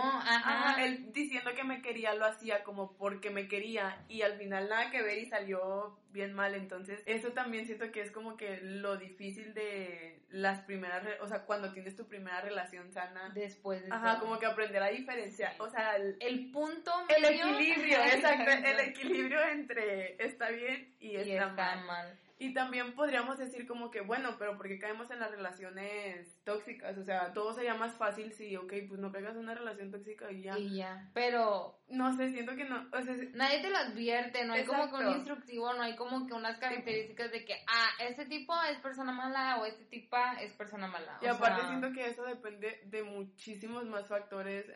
él 0.80 1.12
diciendo 1.14 1.50
que 1.56 1.64
me 1.64 1.80
quería 1.80 2.12
lo 2.12 2.26
hacía 2.26 2.62
como 2.62 2.92
porque 2.92 3.30
me 3.30 3.48
quería 3.48 4.04
y 4.06 4.20
al 4.20 4.36
final 4.36 4.68
nada 4.68 4.90
que 4.90 5.00
ver 5.00 5.16
y 5.16 5.24
salió 5.30 5.98
bien 6.10 6.34
mal. 6.34 6.54
Entonces, 6.54 7.02
eso 7.06 7.32
también 7.32 7.64
siento 7.64 7.90
que 7.90 8.02
es 8.02 8.10
como 8.10 8.36
que 8.36 8.60
lo 8.60 8.98
difícil 8.98 9.54
de 9.54 10.20
las 10.28 10.60
primeras, 10.64 11.06
o 11.22 11.26
sea, 11.26 11.46
cuando 11.46 11.72
tienes 11.72 11.96
tu 11.96 12.06
primera 12.06 12.42
relación 12.42 12.92
sana. 12.92 13.30
Después 13.34 13.82
de 13.82 13.88
Ajá, 13.90 14.20
como 14.20 14.38
que 14.38 14.44
aprender 14.44 14.82
a 14.82 14.88
diferenciar, 14.88 15.54
o 15.58 15.70
sea, 15.70 15.96
el, 15.96 16.50
punto 16.50 16.92
El 17.08 17.24
equilibrio, 17.24 17.98
exacto, 18.12 18.50
el 18.50 18.80
equilibrio 18.80 19.42
entre 19.42 20.22
está 20.22 20.50
bien 20.50 20.94
y, 21.00 21.16
está, 21.16 21.48
mal. 21.86 22.18
Y 22.38 22.54
también 22.54 22.94
podríamos 22.94 23.38
decir 23.38 23.66
como 23.66 23.90
que, 23.90 24.00
bueno, 24.00 24.36
pero 24.38 24.56
porque 24.56 24.78
caemos 24.78 25.10
en 25.10 25.20
las 25.20 25.30
relaciones 25.30 26.40
tóxicas? 26.44 26.96
O 26.96 27.04
sea, 27.04 27.32
todo 27.32 27.52
sería 27.52 27.74
más 27.74 27.96
fácil 27.96 28.32
si, 28.32 28.56
ok, 28.56 28.72
pues 28.88 29.00
no 29.00 29.10
caigas 29.10 29.34
en 29.34 29.40
una 29.40 29.54
relación 29.54 29.90
tóxica 29.90 30.30
y 30.30 30.42
ya. 30.42 30.58
Y 30.58 30.76
ya. 30.76 31.10
Pero... 31.14 31.74
No 31.90 32.14
sé, 32.14 32.28
siento 32.28 32.54
que 32.54 32.64
no. 32.64 32.86
O 32.92 33.00
sea, 33.00 33.14
Nadie 33.32 33.62
te 33.62 33.70
lo 33.70 33.78
advierte, 33.78 34.44
no 34.44 34.52
hay 34.52 34.64
como 34.66 34.90
que 34.90 35.06
un 35.06 35.12
instructivo, 35.14 35.72
no 35.72 35.80
hay 35.80 35.96
como 35.96 36.26
que 36.26 36.34
unas 36.34 36.58
características 36.58 37.32
de 37.32 37.46
que, 37.46 37.54
ah, 37.66 37.88
este 38.00 38.26
tipo 38.26 38.54
es 38.70 38.78
persona 38.80 39.10
mala 39.10 39.56
o 39.58 39.64
este 39.64 39.86
tipo 39.86 40.18
es 40.38 40.52
persona 40.52 40.86
mala. 40.86 41.18
Y 41.22 41.26
aparte 41.26 41.66
siento 41.66 41.90
que 41.92 42.08
eso 42.08 42.24
depende 42.24 42.82
de 42.84 43.02
muchísimos 43.02 43.86
más 43.86 44.06
factores, 44.06 44.66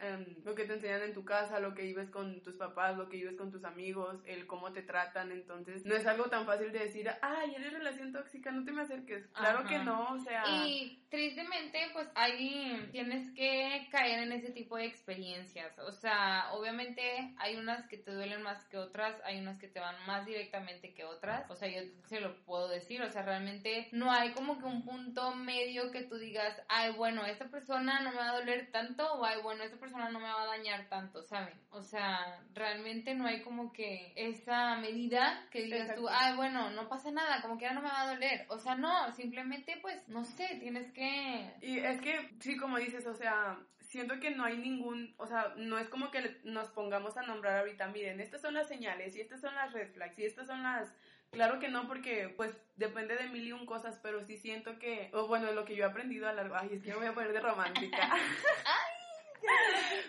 lo 0.42 0.54
que 0.54 0.64
te 0.64 0.72
enseñan 0.72 1.02
en 1.02 1.12
tu 1.12 1.24
casa, 1.24 1.60
lo 1.60 1.74
que 1.74 1.82
vives 1.82 2.08
con 2.08 2.42
tus 2.42 2.56
papás, 2.56 2.96
lo 2.96 3.10
que 3.10 3.18
vives 3.18 3.36
con 3.36 3.50
tus 3.50 3.64
amigos, 3.64 4.22
el 4.24 4.46
cómo 4.46 4.72
te 4.72 4.82
tratan, 4.82 5.32
entonces 5.32 5.84
no 5.84 5.94
es 5.94 6.06
algo 6.06 6.30
tan 6.30 6.46
fácil 6.46 6.72
de 6.72 6.78
decir, 6.78 7.10
ay, 7.20 7.51
eres 7.54 7.72
relación 7.72 8.12
tóxica, 8.12 8.52
no 8.52 8.64
te 8.64 8.72
me 8.72 8.82
acerques. 8.82 9.26
Claro 9.28 9.66
que 9.66 9.78
no, 9.78 10.12
o 10.12 10.18
sea. 10.20 10.44
Y 10.66 11.01
tristemente, 11.12 11.78
pues 11.92 12.08
ahí 12.14 12.88
tienes 12.90 13.30
que 13.32 13.86
caer 13.90 14.20
en 14.20 14.32
ese 14.32 14.50
tipo 14.50 14.78
de 14.78 14.86
experiencias. 14.86 15.78
O 15.80 15.92
sea, 15.92 16.50
obviamente 16.52 17.02
hay 17.38 17.56
unas 17.56 17.86
que 17.86 17.98
te 17.98 18.12
duelen 18.12 18.42
más 18.42 18.64
que 18.68 18.78
otras, 18.78 19.20
hay 19.22 19.38
unas 19.38 19.58
que 19.58 19.68
te 19.68 19.78
van 19.78 19.94
más 20.06 20.24
directamente 20.24 20.94
que 20.94 21.04
otras. 21.04 21.50
O 21.50 21.54
sea, 21.54 21.68
yo 21.68 21.82
se 22.06 22.18
lo 22.20 22.42
puedo 22.46 22.66
decir. 22.66 23.02
O 23.02 23.10
sea, 23.10 23.22
realmente 23.22 23.88
no 23.92 24.10
hay 24.10 24.32
como 24.32 24.58
que 24.58 24.64
un 24.64 24.86
punto 24.86 25.34
medio 25.34 25.90
que 25.90 26.04
tú 26.04 26.16
digas, 26.16 26.58
ay, 26.70 26.92
bueno, 26.94 27.26
esta 27.26 27.46
persona 27.50 28.00
no 28.00 28.12
me 28.12 28.16
va 28.16 28.30
a 28.30 28.38
doler 28.38 28.70
tanto, 28.72 29.12
o 29.12 29.22
ay, 29.26 29.42
bueno, 29.42 29.64
esta 29.64 29.76
persona 29.76 30.08
no 30.08 30.18
me 30.18 30.32
va 30.32 30.44
a 30.44 30.56
dañar 30.56 30.88
tanto, 30.88 31.22
¿saben? 31.24 31.60
O 31.72 31.82
sea, 31.82 32.40
realmente 32.54 33.14
no 33.14 33.26
hay 33.26 33.42
como 33.42 33.70
que 33.74 34.14
esa 34.16 34.76
medida 34.76 35.46
que 35.50 35.64
digas 35.64 35.94
tú, 35.94 36.08
ay, 36.08 36.36
bueno, 36.36 36.70
no 36.70 36.88
pasa 36.88 37.10
nada, 37.10 37.42
como 37.42 37.58
que 37.58 37.66
ya 37.66 37.74
no 37.74 37.82
me 37.82 37.90
va 37.90 38.00
a 38.00 38.14
doler. 38.14 38.46
O 38.48 38.58
sea, 38.58 38.76
no, 38.76 39.12
simplemente 39.12 39.76
pues, 39.82 40.08
no 40.08 40.24
sé, 40.24 40.56
tienes 40.58 40.90
que... 40.92 41.01
Y 41.60 41.78
es 41.78 42.00
que, 42.00 42.30
sí, 42.40 42.56
como 42.56 42.78
dices, 42.78 43.06
o 43.06 43.14
sea, 43.14 43.58
siento 43.80 44.18
que 44.20 44.30
no 44.30 44.44
hay 44.44 44.56
ningún, 44.56 45.14
o 45.18 45.26
sea, 45.26 45.54
no 45.56 45.78
es 45.78 45.88
como 45.88 46.10
que 46.10 46.40
nos 46.44 46.68
pongamos 46.68 47.16
a 47.16 47.22
nombrar 47.22 47.58
ahorita, 47.58 47.88
miren, 47.88 48.20
estas 48.20 48.40
son 48.40 48.54
las 48.54 48.68
señales 48.68 49.14
y 49.16 49.20
estas 49.20 49.40
son 49.40 49.54
las 49.54 49.72
red 49.72 49.92
flags 49.92 50.18
y 50.18 50.24
estas 50.24 50.46
son 50.46 50.62
las... 50.62 50.94
Claro 51.30 51.58
que 51.58 51.68
no, 51.68 51.88
porque 51.88 52.28
pues 52.36 52.54
depende 52.76 53.16
de 53.16 53.28
mil 53.28 53.46
y 53.46 53.52
un 53.52 53.64
cosas, 53.64 53.98
pero 54.02 54.22
sí 54.22 54.36
siento 54.36 54.78
que, 54.78 55.10
o 55.14 55.26
bueno, 55.28 55.52
lo 55.52 55.64
que 55.64 55.74
yo 55.74 55.84
he 55.84 55.88
aprendido 55.88 56.28
a 56.28 56.32
largo, 56.32 56.56
ay, 56.56 56.70
es 56.72 56.82
que 56.82 56.90
me 56.90 56.96
voy 56.96 57.06
a 57.06 57.14
poner 57.14 57.32
de 57.32 57.40
romántica. 57.40 58.10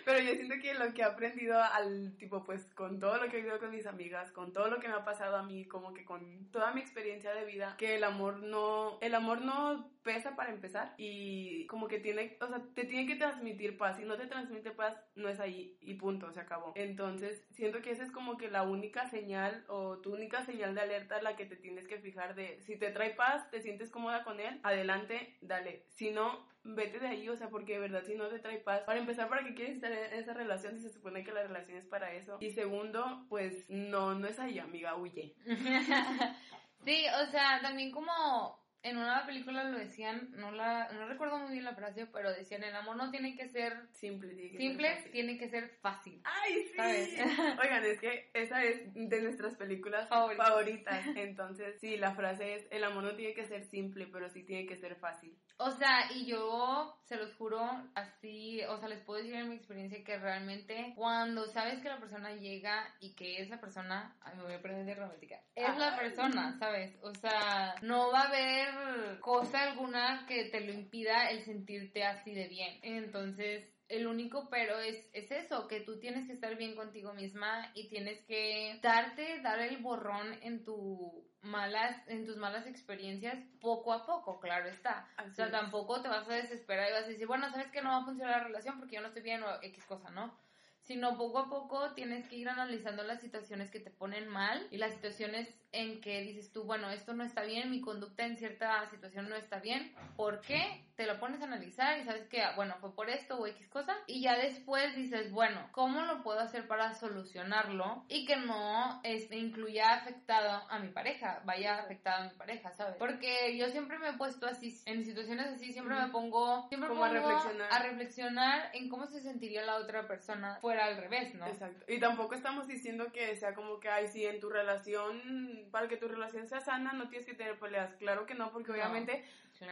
Pero 0.06 0.19
yo 0.19 0.34
siento 0.34 0.56
que 0.62 0.74
lo 0.74 0.93
que 0.93 1.02
he 1.02 1.06
aprendido 1.06 1.62
al 1.62 2.15
tipo, 2.17 2.43
pues 2.43 2.65
con 2.76 3.00
todo 3.00 3.17
lo 3.17 3.30
que 3.30 3.38
he 3.38 3.41
vivido 3.41 3.60
con 3.60 3.72
mis 3.72 3.86
amigas, 3.86 4.32
con 4.32 4.52
todo 4.52 4.67
lo 4.69 4.80
que 4.80 4.88
me 4.88 4.96
ha 4.96 5.06
pasado 5.06 5.38
a 5.38 5.43
mí, 5.43 5.65
como 5.65 5.93
que 5.93 6.04
con 6.04 6.52
toda 6.52 6.74
mi 6.74 6.82
experiencia 6.82 7.34
de 7.34 7.46
vida, 7.46 7.76
que 7.78 7.96
el 7.96 8.04
amor 8.04 8.43
no, 8.43 8.98
el 9.02 9.15
amor 9.15 9.41
no 9.41 9.91
pesa 10.04 10.36
para 10.36 10.52
empezar 10.52 10.93
y 10.98 11.65
como 11.67 11.88
que 11.88 12.00
tiene, 12.00 12.38
o 12.41 12.48
sea, 12.48 12.62
te 12.76 12.84
tiene 12.84 13.08
que 13.08 13.15
transmitir 13.15 13.78
paz. 13.78 13.98
Si 13.98 14.04
no 14.04 14.17
te 14.17 14.28
transmite 14.28 14.72
paz, 14.72 14.98
no 15.15 15.30
es 15.30 15.39
ahí 15.39 15.78
y 15.82 15.93
punto, 15.96 16.32
se 16.34 16.41
acabó. 16.41 16.74
Entonces, 16.76 17.46
siento 17.52 17.82
que 17.82 17.91
esa 17.91 18.04
es 18.04 18.12
como 18.12 18.38
que 18.38 18.52
la 18.52 18.63
única 18.63 19.10
señal 19.10 19.63
o 19.67 20.00
tu 20.00 20.13
única 20.13 20.46
señal 20.46 20.76
de 20.76 20.82
alerta 20.82 21.22
la 21.22 21.36
que 21.36 21.46
te 21.46 21.56
tienes 21.56 21.88
que 21.88 22.00
fijar 22.00 22.36
de 22.36 22.60
si 22.62 22.78
te 22.78 22.91
trae 22.91 23.12
paz, 23.12 23.50
te 23.50 23.62
sientes 23.62 23.89
cómoda 23.89 24.24
con 24.24 24.39
él, 24.39 24.60
adelante, 24.63 25.38
dale. 25.41 25.86
Si 25.89 26.12
no, 26.12 26.46
vete 26.63 26.99
de 26.99 27.08
ahí, 27.08 27.30
o 27.30 27.36
sea, 27.36 27.49
porque 27.49 27.73
de 27.73 27.80
verdad 27.80 28.04
si 28.06 28.15
no 28.15 28.28
te 28.28 28.39
trae 28.39 28.60
paz, 28.60 28.82
para 28.82 28.99
empezar, 28.99 29.30
¿para 29.30 29.43
qué 29.43 29.54
quieres 29.54 29.76
estar 29.76 29.91
en 29.91 30.13
esa 30.13 30.34
relación 30.34 30.76
si 30.76 30.84
se 30.84 30.93
supone 30.93 31.23
que 31.23 31.32
la 31.32 31.43
relación 31.43 31.78
es 31.78 31.86
para 31.86 32.13
eso? 32.13 32.38
Y 32.39 32.52
segundo, 32.52 33.26
pues 33.30 33.69
no, 33.69 34.15
no 34.15 34.28
es 34.28 34.39
ahí, 34.39 34.60
amiga, 34.60 34.95
huye. 34.95 35.36
sí, 36.86 37.06
o 37.21 37.32
sea, 37.32 37.60
también 37.62 37.91
como 37.91 38.62
en 38.84 38.98
una 38.98 39.26
película 39.26 39.63
lo 39.63 39.78
decían, 39.80 40.30
no 40.36 40.52
la 40.52 40.89
no 40.91 41.08
recuerdo 41.08 41.38
muy 41.39 41.54
bien 41.54 41.63
la 41.63 41.74
frase, 41.74 42.06
pero 42.08 42.32
decían 42.32 42.63
el 42.63 42.76
amor 42.76 42.98
no 42.98 43.10
tiene 43.12 43.36
que 43.36 43.48
ser 43.48 43.88
simple, 43.93 44.34
tiene 44.34 44.52
que 44.52 44.58
simple, 44.58 45.02
ser 45.02 45.12
tiene 45.12 45.38
que 45.38 45.50
ser 45.50 45.69
fácil. 45.82 46.22
Ay, 46.26 46.63
sí. 46.67 46.76
¿Sabes? 46.76 47.10
Oigan, 47.63 47.86
es 47.86 48.00
que 48.00 48.30
esa 48.34 48.63
es 48.63 48.93
de 48.93 49.22
nuestras 49.22 49.56
películas 49.56 50.10
Favoritas. 50.10 50.48
favoritas. 50.48 51.06
Entonces, 51.15 51.80
sí, 51.80 51.98
la 51.98 52.13
frase 52.13 52.56
es 52.56 52.67
el 52.72 52.84
amor 52.84 53.04
no 53.04 53.15
tiene 53.15 53.34
que 53.34 53.46
ser 53.46 53.63
simple, 53.63 54.08
pero 54.12 54.30
sí 54.30 54.43
tiene 54.43 54.65
que 54.65 54.76
ser 54.78 54.96
fácil. 54.96 55.36
O 55.58 55.72
sea, 55.72 56.12
y 56.13 56.26
yo 56.26 57.00
se 57.06 57.15
los 57.15 57.34
juro 57.36 57.62
así, 57.96 58.62
o 58.65 58.78
sea, 58.80 58.89
les 58.89 59.00
puedo 59.02 59.19
decir 59.19 59.36
en 59.36 59.50
mi 59.50 59.56
experiencia 59.56 60.04
que 60.04 60.17
realmente 60.17 60.93
cuando 60.96 61.46
sabes 61.46 61.80
que 61.80 61.89
la 61.89 62.00
persona 62.00 62.34
llega 62.34 62.93
y 63.00 63.15
que 63.15 63.41
es 63.41 63.50
la 63.50 63.62
persona, 63.62 64.15
ay, 64.22 64.36
me 64.36 64.43
voy 64.43 64.54
a 64.54 64.62
perder 64.62 64.86
de 64.86 64.96
romántica, 64.96 65.39
es 65.56 65.78
la 65.78 65.96
persona, 65.96 66.58
¿sabes? 66.60 66.98
O 67.02 67.13
sea, 67.13 67.76
no 67.82 68.12
va 68.12 68.22
a 68.22 68.28
haber 68.28 68.73
cosa 69.20 69.64
alguna 69.64 70.26
que 70.28 70.46
te 70.46 70.62
lo 70.62 70.74
impida 70.74 71.30
el 71.30 71.44
sentirte 71.44 72.04
así 72.04 72.34
de 72.34 72.48
bien. 72.48 72.80
Entonces, 72.82 73.74
el 73.90 74.08
único 74.08 74.50
pero 74.50 74.80
es, 74.80 74.98
es 75.14 75.30
eso, 75.32 75.68
que 75.68 75.82
tú 75.82 76.00
tienes 76.00 76.26
que 76.26 76.34
estar 76.34 76.56
bien 76.56 76.76
contigo 76.76 77.14
misma 77.14 77.72
y 77.76 77.90
tienes 77.90 78.20
que 78.26 78.80
darte, 78.82 79.42
dar 79.42 79.60
el 79.60 79.78
borrón 79.78 80.34
en 80.42 80.64
tu 80.64 81.28
malas, 81.42 81.96
en 82.08 82.26
tus 82.26 82.38
malas 82.38 82.66
experiencias 82.66 83.38
poco 83.60 83.94
a 83.94 84.06
poco, 84.06 84.40
claro 84.40 84.70
está. 84.70 85.08
Así 85.18 85.32
o 85.32 85.34
sea, 85.36 85.46
es. 85.46 85.52
tampoco 85.52 86.02
te 86.02 86.08
vas 86.08 86.28
a 86.28 86.36
desesperar 86.36 86.90
y 86.90 86.94
vas 86.94 87.04
a 87.04 87.10
decir, 87.10 87.28
bueno, 87.28 87.50
sabes 87.52 87.72
que 87.72 87.82
no 87.82 87.90
va 87.90 87.98
a 87.98 88.06
funcionar 88.06 88.40
la 88.40 88.48
relación 88.48 88.80
porque 88.80 88.96
yo 88.96 89.02
no 89.02 89.08
estoy 89.10 89.24
bien 89.24 89.44
o 89.44 89.62
X 89.62 89.86
cosa, 89.86 90.10
¿no? 90.12 90.38
Sino 90.82 91.18
poco 91.18 91.40
a 91.40 91.50
poco 91.50 91.94
tienes 91.94 92.28
que 92.28 92.38
ir 92.38 92.50
analizando 92.50 93.04
las 93.04 93.22
situaciones 93.22 93.72
que 93.72 93.80
te 93.80 93.92
ponen 93.92 94.28
mal 94.28 94.68
y 94.72 94.78
las 94.78 94.94
situaciones 94.94 95.54
en 95.74 96.00
que 96.02 96.22
dices 96.22 96.52
tú, 96.52 96.64
bueno, 96.64 96.90
esto 96.92 97.14
no 97.14 97.24
está 97.24 97.44
bien, 97.44 97.72
mi 97.72 97.82
conducta 97.82 98.26
en 98.26 98.38
cierta 98.38 98.90
situación 98.90 99.28
no 99.28 99.36
está 99.36 99.60
bien. 99.60 99.94
¿Por 100.16 100.42
qué? 100.42 100.86
Te 100.96 101.08
lo 101.08 101.20
pones 101.20 101.42
a 101.42 101.46
analizar 101.46 102.00
y 102.00 102.04
sabes 102.04 102.28
que, 102.28 102.44
ah, 102.44 102.54
bueno, 102.56 102.76
fue 102.80 102.94
por 102.94 103.10
esto 103.10 103.40
o 103.40 103.48
X 103.48 103.68
cosa. 103.70 103.98
Y 104.06 104.22
ya 104.22 104.38
después 104.38 104.96
dices, 104.96 105.32
bueno, 105.32 105.68
¿cómo 105.72 106.02
lo 106.02 106.22
puedo 106.22 106.40
hacer 106.40 106.68
para 106.68 106.94
solucionarlo 106.94 108.06
y 108.08 108.26
que 108.26 108.36
no 108.36 109.02
este, 109.04 109.38
incluya 109.38 109.96
afectado 109.96 110.62
a 110.70 110.80
mi 110.80 110.90
pareja, 110.90 111.42
vaya 111.46 111.80
afectado 111.80 112.24
a 112.24 112.30
mi 112.30 112.38
pareja, 112.38 112.72
¿sabes? 112.74 112.96
Porque 113.00 113.58
yo 113.58 113.70
siempre 113.70 113.98
me 113.98 114.10
he 114.10 114.14
puesto 114.14 114.46
así, 114.46 114.80
en 114.86 115.04
situaciones 115.04 115.48
así, 115.48 115.74
siempre 115.74 115.96
me 115.96 116.10
pongo, 116.10 116.68
siempre 116.70 116.90
Como 116.90 117.04
a 117.04 117.10
reflexionar. 117.10 117.74
a 117.74 117.80
reflexionar 117.80 118.70
en 118.74 118.90
cómo 118.90 119.08
se 119.08 119.22
sentiría 119.22 119.66
la 119.66 119.78
otra 119.78 120.08
persona 120.08 120.58
fuera 120.62 120.86
al 120.86 120.98
revés, 120.98 121.34
¿no? 121.34 121.48
Exacto. 121.48 121.92
Y 121.92 122.00
tampoco 122.00 122.36
estamos 122.36 122.68
diciendo 122.68 123.12
que 123.12 123.36
sea 123.36 123.56
como 123.56 123.80
que, 123.80 123.90
ay, 123.90 124.08
sí, 124.08 124.26
en 124.26 124.40
tu 124.40 124.50
relación, 124.50 125.62
para 125.71 125.88
que 125.88 125.97
tu 125.97 126.08
relación 126.08 126.47
sea 126.47 126.60
sana, 126.62 126.93
no 126.93 127.10
tienes 127.10 127.26
que 127.26 127.34
tener 127.34 127.60
peleas. 127.60 127.93
Claro 127.95 128.26
que 128.26 128.36
no, 128.36 128.52
porque 128.52 128.69
No. 128.71 128.76
obviamente 128.76 129.26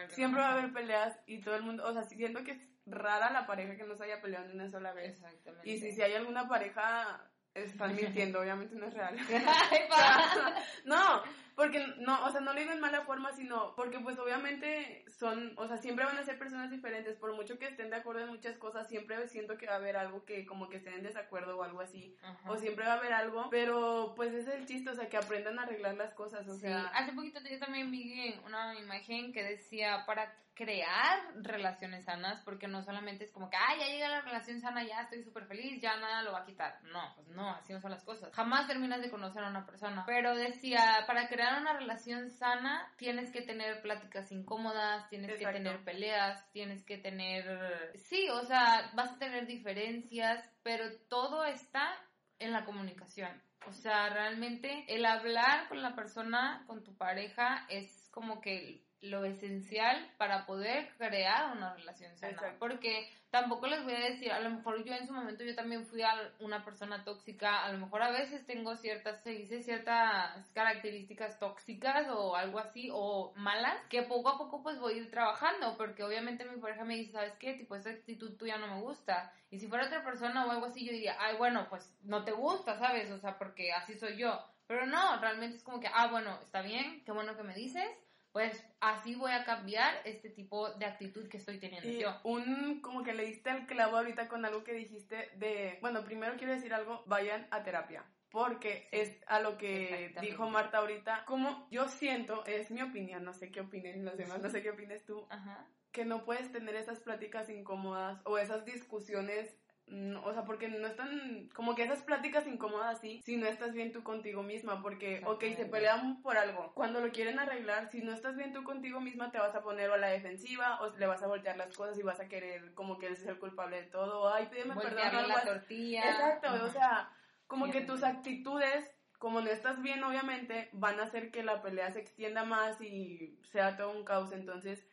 siempre 0.09 0.41
va 0.41 0.49
a 0.49 0.53
haber 0.53 0.71
peleas 0.73 1.19
y 1.25 1.39
todo 1.41 1.55
el 1.55 1.63
mundo, 1.63 1.85
o 1.85 1.93
sea, 1.93 2.03
siento 2.03 2.43
que 2.43 2.51
es 2.51 2.69
rara 2.85 3.29
la 3.31 3.45
pareja 3.45 3.75
que 3.75 3.83
no 3.83 3.95
se 3.95 4.03
haya 4.05 4.21
peleado 4.21 4.47
ni 4.47 4.53
una 4.55 4.69
sola 4.69 4.93
vez. 4.93 5.13
Exactamente. 5.15 5.69
Y 5.69 5.77
si, 5.79 5.91
si 5.91 6.01
hay 6.01 6.13
alguna 6.13 6.47
pareja, 6.47 7.29
están 7.53 7.95
mintiendo, 7.95 8.39
obviamente 8.39 8.75
no 8.75 8.87
es 8.87 8.93
real. 8.93 9.15
No, 10.85 11.23
porque 11.61 11.93
no, 11.99 12.25
o 12.25 12.31
sea, 12.31 12.41
no 12.41 12.53
lo 12.53 12.59
digo 12.59 12.71
en 12.71 12.79
mala 12.79 13.01
forma, 13.01 13.31
sino 13.33 13.75
porque 13.75 13.99
pues 13.99 14.17
obviamente 14.17 15.05
son, 15.19 15.53
o 15.57 15.67
sea, 15.67 15.77
siempre 15.77 16.05
van 16.05 16.17
a 16.17 16.23
ser 16.23 16.39
personas 16.39 16.71
diferentes, 16.71 17.15
por 17.17 17.35
mucho 17.35 17.59
que 17.59 17.67
estén 17.67 17.91
de 17.91 17.97
acuerdo 17.97 18.21
en 18.21 18.29
muchas 18.29 18.57
cosas, 18.57 18.87
siempre 18.89 19.27
siento 19.27 19.59
que 19.59 19.67
va 19.67 19.73
a 19.73 19.75
haber 19.75 19.95
algo 19.95 20.25
que 20.25 20.43
como 20.47 20.69
que 20.69 20.77
estén 20.77 20.95
en 20.95 21.03
desacuerdo 21.03 21.59
o 21.59 21.63
algo 21.63 21.81
así, 21.81 22.17
Ajá. 22.23 22.49
o 22.51 22.57
siempre 22.57 22.83
va 22.83 22.93
a 22.93 22.97
haber 22.97 23.13
algo, 23.13 23.47
pero 23.51 24.13
pues 24.15 24.33
ese 24.33 24.49
es 24.49 24.55
el 24.55 24.65
chiste, 24.65 24.89
o 24.89 24.95
sea, 24.95 25.07
que 25.07 25.17
aprendan 25.17 25.59
a 25.59 25.63
arreglar 25.63 25.93
las 25.93 26.15
cosas, 26.15 26.47
o 26.47 26.55
Sí, 26.55 26.61
sea, 26.61 26.87
hace 26.95 27.13
poquito 27.13 27.39
yo 27.47 27.59
también 27.59 27.91
vi 27.91 28.33
una 28.43 28.73
imagen 28.79 29.31
que 29.31 29.43
decía 29.43 30.03
para 30.07 30.33
crear 30.53 31.19
relaciones 31.41 32.05
sanas, 32.05 32.41
porque 32.43 32.67
no 32.67 32.83
solamente 32.83 33.23
es 33.23 33.31
como 33.31 33.49
que, 33.49 33.57
ah, 33.57 33.75
ya 33.79 33.87
llega 33.87 34.09
la 34.09 34.21
relación 34.21 34.61
sana, 34.61 34.83
ya 34.83 35.01
estoy 35.01 35.23
súper 35.23 35.45
feliz, 35.45 35.81
ya 35.81 35.95
nada 35.97 36.21
lo 36.21 36.33
va 36.33 36.39
a 36.39 36.45
quitar. 36.45 36.79
No, 36.83 37.13
pues 37.15 37.27
no, 37.29 37.49
así 37.55 37.73
no 37.73 37.81
son 37.81 37.91
las 37.91 38.03
cosas. 38.03 38.31
Jamás 38.33 38.67
terminas 38.67 39.01
de 39.01 39.09
conocer 39.09 39.43
a 39.43 39.49
una 39.49 39.65
persona. 39.65 40.03
Pero 40.05 40.35
decía, 40.35 41.03
para 41.07 41.27
crear 41.27 41.50
una 41.59 41.73
relación 41.73 42.31
sana, 42.31 42.91
tienes 42.97 43.31
que 43.31 43.41
tener 43.41 43.81
pláticas 43.81 44.31
incómodas, 44.31 45.09
tienes 45.09 45.31
Exacto. 45.31 45.47
que 45.47 45.63
tener 45.63 45.83
peleas, 45.83 46.51
tienes 46.51 46.83
que 46.83 46.97
tener... 46.97 47.91
Sí, 47.95 48.29
o 48.29 48.43
sea, 48.43 48.91
vas 48.93 49.11
a 49.11 49.19
tener 49.19 49.47
diferencias, 49.47 50.49
pero 50.63 50.85
todo 51.09 51.43
está 51.45 51.93
en 52.39 52.51
la 52.51 52.65
comunicación. 52.65 53.41
O 53.67 53.71
sea, 53.71 54.09
realmente 54.09 54.85
el 54.87 55.05
hablar 55.05 55.67
con 55.69 55.81
la 55.81 55.95
persona, 55.95 56.63
con 56.67 56.83
tu 56.83 56.97
pareja, 56.97 57.65
es 57.69 58.09
como 58.11 58.41
que 58.41 58.83
lo 59.01 59.25
esencial 59.25 59.97
para 60.17 60.45
poder 60.45 60.89
crear 60.97 61.55
una 61.55 61.73
relación 61.73 62.15
sana. 62.17 62.33
Exacto. 62.33 62.59
Porque 62.59 63.09
tampoco 63.31 63.67
les 63.67 63.83
voy 63.83 63.93
a 63.93 63.99
decir, 63.99 64.31
a 64.31 64.39
lo 64.39 64.51
mejor 64.51 64.83
yo 64.83 64.93
en 64.93 65.07
su 65.07 65.13
momento 65.13 65.43
yo 65.43 65.55
también 65.55 65.85
fui 65.85 66.03
a 66.03 66.13
una 66.39 66.63
persona 66.63 67.03
tóxica, 67.03 67.63
a 67.65 67.71
lo 67.71 67.79
mejor 67.79 68.03
a 68.03 68.11
veces 68.11 68.45
tengo 68.45 68.75
ciertas, 68.75 69.23
se 69.23 69.31
dice 69.31 69.63
ciertas 69.63 70.47
características 70.53 71.39
tóxicas 71.39 72.07
o 72.09 72.35
algo 72.35 72.59
así, 72.59 72.89
o 72.93 73.33
malas, 73.35 73.83
que 73.89 74.03
poco 74.03 74.29
a 74.29 74.37
poco 74.37 74.61
pues 74.61 74.79
voy 74.79 74.93
a 74.93 74.97
ir 74.97 75.09
trabajando, 75.09 75.75
porque 75.77 76.03
obviamente 76.03 76.45
mi 76.45 76.59
pareja 76.59 76.83
me 76.83 76.95
dice, 76.95 77.13
¿sabes 77.13 77.33
qué? 77.39 77.53
Tipo, 77.53 77.75
esa 77.75 77.89
actitud 77.89 78.37
tuya 78.37 78.57
no 78.57 78.67
me 78.67 78.81
gusta. 78.81 79.33
Y 79.49 79.59
si 79.59 79.67
fuera 79.67 79.87
otra 79.87 80.03
persona 80.03 80.45
o 80.45 80.51
algo 80.51 80.67
así, 80.67 80.85
yo 80.85 80.91
diría, 80.91 81.15
ay, 81.19 81.37
bueno, 81.37 81.67
pues 81.69 81.91
no 82.03 82.23
te 82.23 82.31
gusta, 82.31 82.77
¿sabes? 82.77 83.09
O 83.11 83.17
sea, 83.17 83.37
porque 83.37 83.73
así 83.73 83.97
soy 83.97 84.17
yo. 84.17 84.45
Pero 84.67 84.85
no, 84.85 85.19
realmente 85.19 85.57
es 85.57 85.63
como 85.63 85.81
que, 85.81 85.89
ah, 85.93 86.07
bueno, 86.07 86.39
está 86.41 86.61
bien, 86.61 87.03
qué 87.03 87.11
bueno 87.11 87.35
que 87.35 87.43
me 87.43 87.53
dices, 87.53 87.89
pues 88.31 88.65
así 88.79 89.15
voy 89.15 89.31
a 89.31 89.43
cambiar 89.43 89.93
este 90.05 90.29
tipo 90.29 90.69
de 90.73 90.85
actitud 90.85 91.27
que 91.27 91.37
estoy 91.37 91.59
teniendo 91.59 91.87
Y 91.89 91.99
yo. 91.99 92.19
un, 92.23 92.79
como 92.81 93.03
que 93.03 93.13
le 93.13 93.25
diste 93.25 93.49
el 93.49 93.65
clavo 93.67 93.97
ahorita 93.97 94.27
con 94.27 94.45
algo 94.45 94.63
que 94.63 94.73
dijiste 94.73 95.29
de, 95.35 95.77
bueno, 95.81 96.03
primero 96.03 96.35
quiero 96.37 96.53
decir 96.53 96.73
algo, 96.73 97.03
vayan 97.07 97.47
a 97.51 97.63
terapia. 97.63 98.05
Porque 98.29 98.87
Sí. 98.91 98.99
es 98.99 99.17
a 99.27 99.41
lo 99.41 99.57
que 99.57 100.15
dijo 100.21 100.49
Marta 100.49 100.77
ahorita, 100.77 101.25
como 101.25 101.67
yo 101.69 101.89
siento, 101.89 102.45
es 102.45 102.71
mi 102.71 102.81
opinión, 102.81 103.25
no 103.25 103.33
sé 103.33 103.51
qué 103.51 103.59
opinen 103.59 104.05
los 104.05 104.15
demás, 104.17 104.39
no 104.41 104.49
sé 104.49 104.61
qué 104.63 104.69
opines 104.69 105.03
tú, 105.05 105.27
Ajá. 105.29 105.67
que 105.91 106.05
no 106.05 106.23
puedes 106.23 106.49
tener 106.53 106.77
esas 106.77 107.01
pláticas 107.01 107.49
incómodas 107.49 108.21
o 108.23 108.37
esas 108.37 108.63
discusiones, 108.63 109.53
mm, 109.91 110.17
o 110.23 110.33
sea, 110.33 110.43
porque 110.45 110.67
no 110.67 110.87
están, 110.87 111.49
como 111.53 111.75
que 111.75 111.83
esas 111.83 112.01
pláticas 112.01 112.47
incómodas 112.47 112.99
sí, 112.99 113.21
si 113.23 113.37
no 113.37 113.45
estás 113.45 113.73
bien 113.73 113.91
tú 113.91 114.03
contigo 114.03 114.41
misma, 114.41 114.81
porque, 114.81 115.21
ok, 115.25 115.43
se 115.55 115.65
pelean 115.65 116.21
por 116.21 116.37
algo, 116.37 116.71
cuando 116.73 116.99
lo 117.01 117.11
quieren 117.11 117.37
arreglar, 117.37 117.89
si 117.91 118.01
no 118.01 118.13
estás 118.13 118.35
bien 118.35 118.53
tú 118.53 118.63
contigo 118.63 118.99
misma, 118.99 119.31
te 119.31 119.37
vas 119.37 119.55
a 119.55 119.61
poner 119.61 119.89
o 119.89 119.93
a 119.93 119.97
la 119.97 120.07
defensiva, 120.07 120.81
o 120.81 120.97
le 120.97 121.07
vas 121.07 121.21
a 121.21 121.27
voltear 121.27 121.57
las 121.57 121.75
cosas 121.75 121.97
y 121.99 122.03
vas 122.03 122.19
a 122.19 122.27
querer 122.27 122.73
como 122.73 122.97
que 122.97 123.07
él 123.07 123.13
es 123.13 123.25
el 123.25 123.37
culpable 123.37 123.83
de 123.83 123.87
todo, 123.89 124.33
ay, 124.33 124.47
pídeme 124.47 124.73
perdón, 124.75 124.91
Voltearle 124.91 125.19
algo 125.19 125.35
la 125.35 125.43
tortilla. 125.43 126.09
Exacto, 126.09 126.65
o 126.65 126.69
sea, 126.69 127.11
como 127.51 127.69
que 127.69 127.81
tus 127.81 128.01
actitudes, 128.01 128.89
como 129.19 129.41
no 129.41 129.49
estás 129.49 129.81
bien, 129.81 130.03
obviamente, 130.03 130.69
van 130.71 130.99
a 130.99 131.03
hacer 131.03 131.31
que 131.31 131.43
la 131.43 131.61
pelea 131.61 131.91
se 131.91 131.99
extienda 131.99 132.45
más 132.45 132.79
y 132.79 133.37
sea 133.51 133.75
todo 133.75 133.91
un 133.91 134.05
caos. 134.05 134.31
Entonces, 134.31 134.87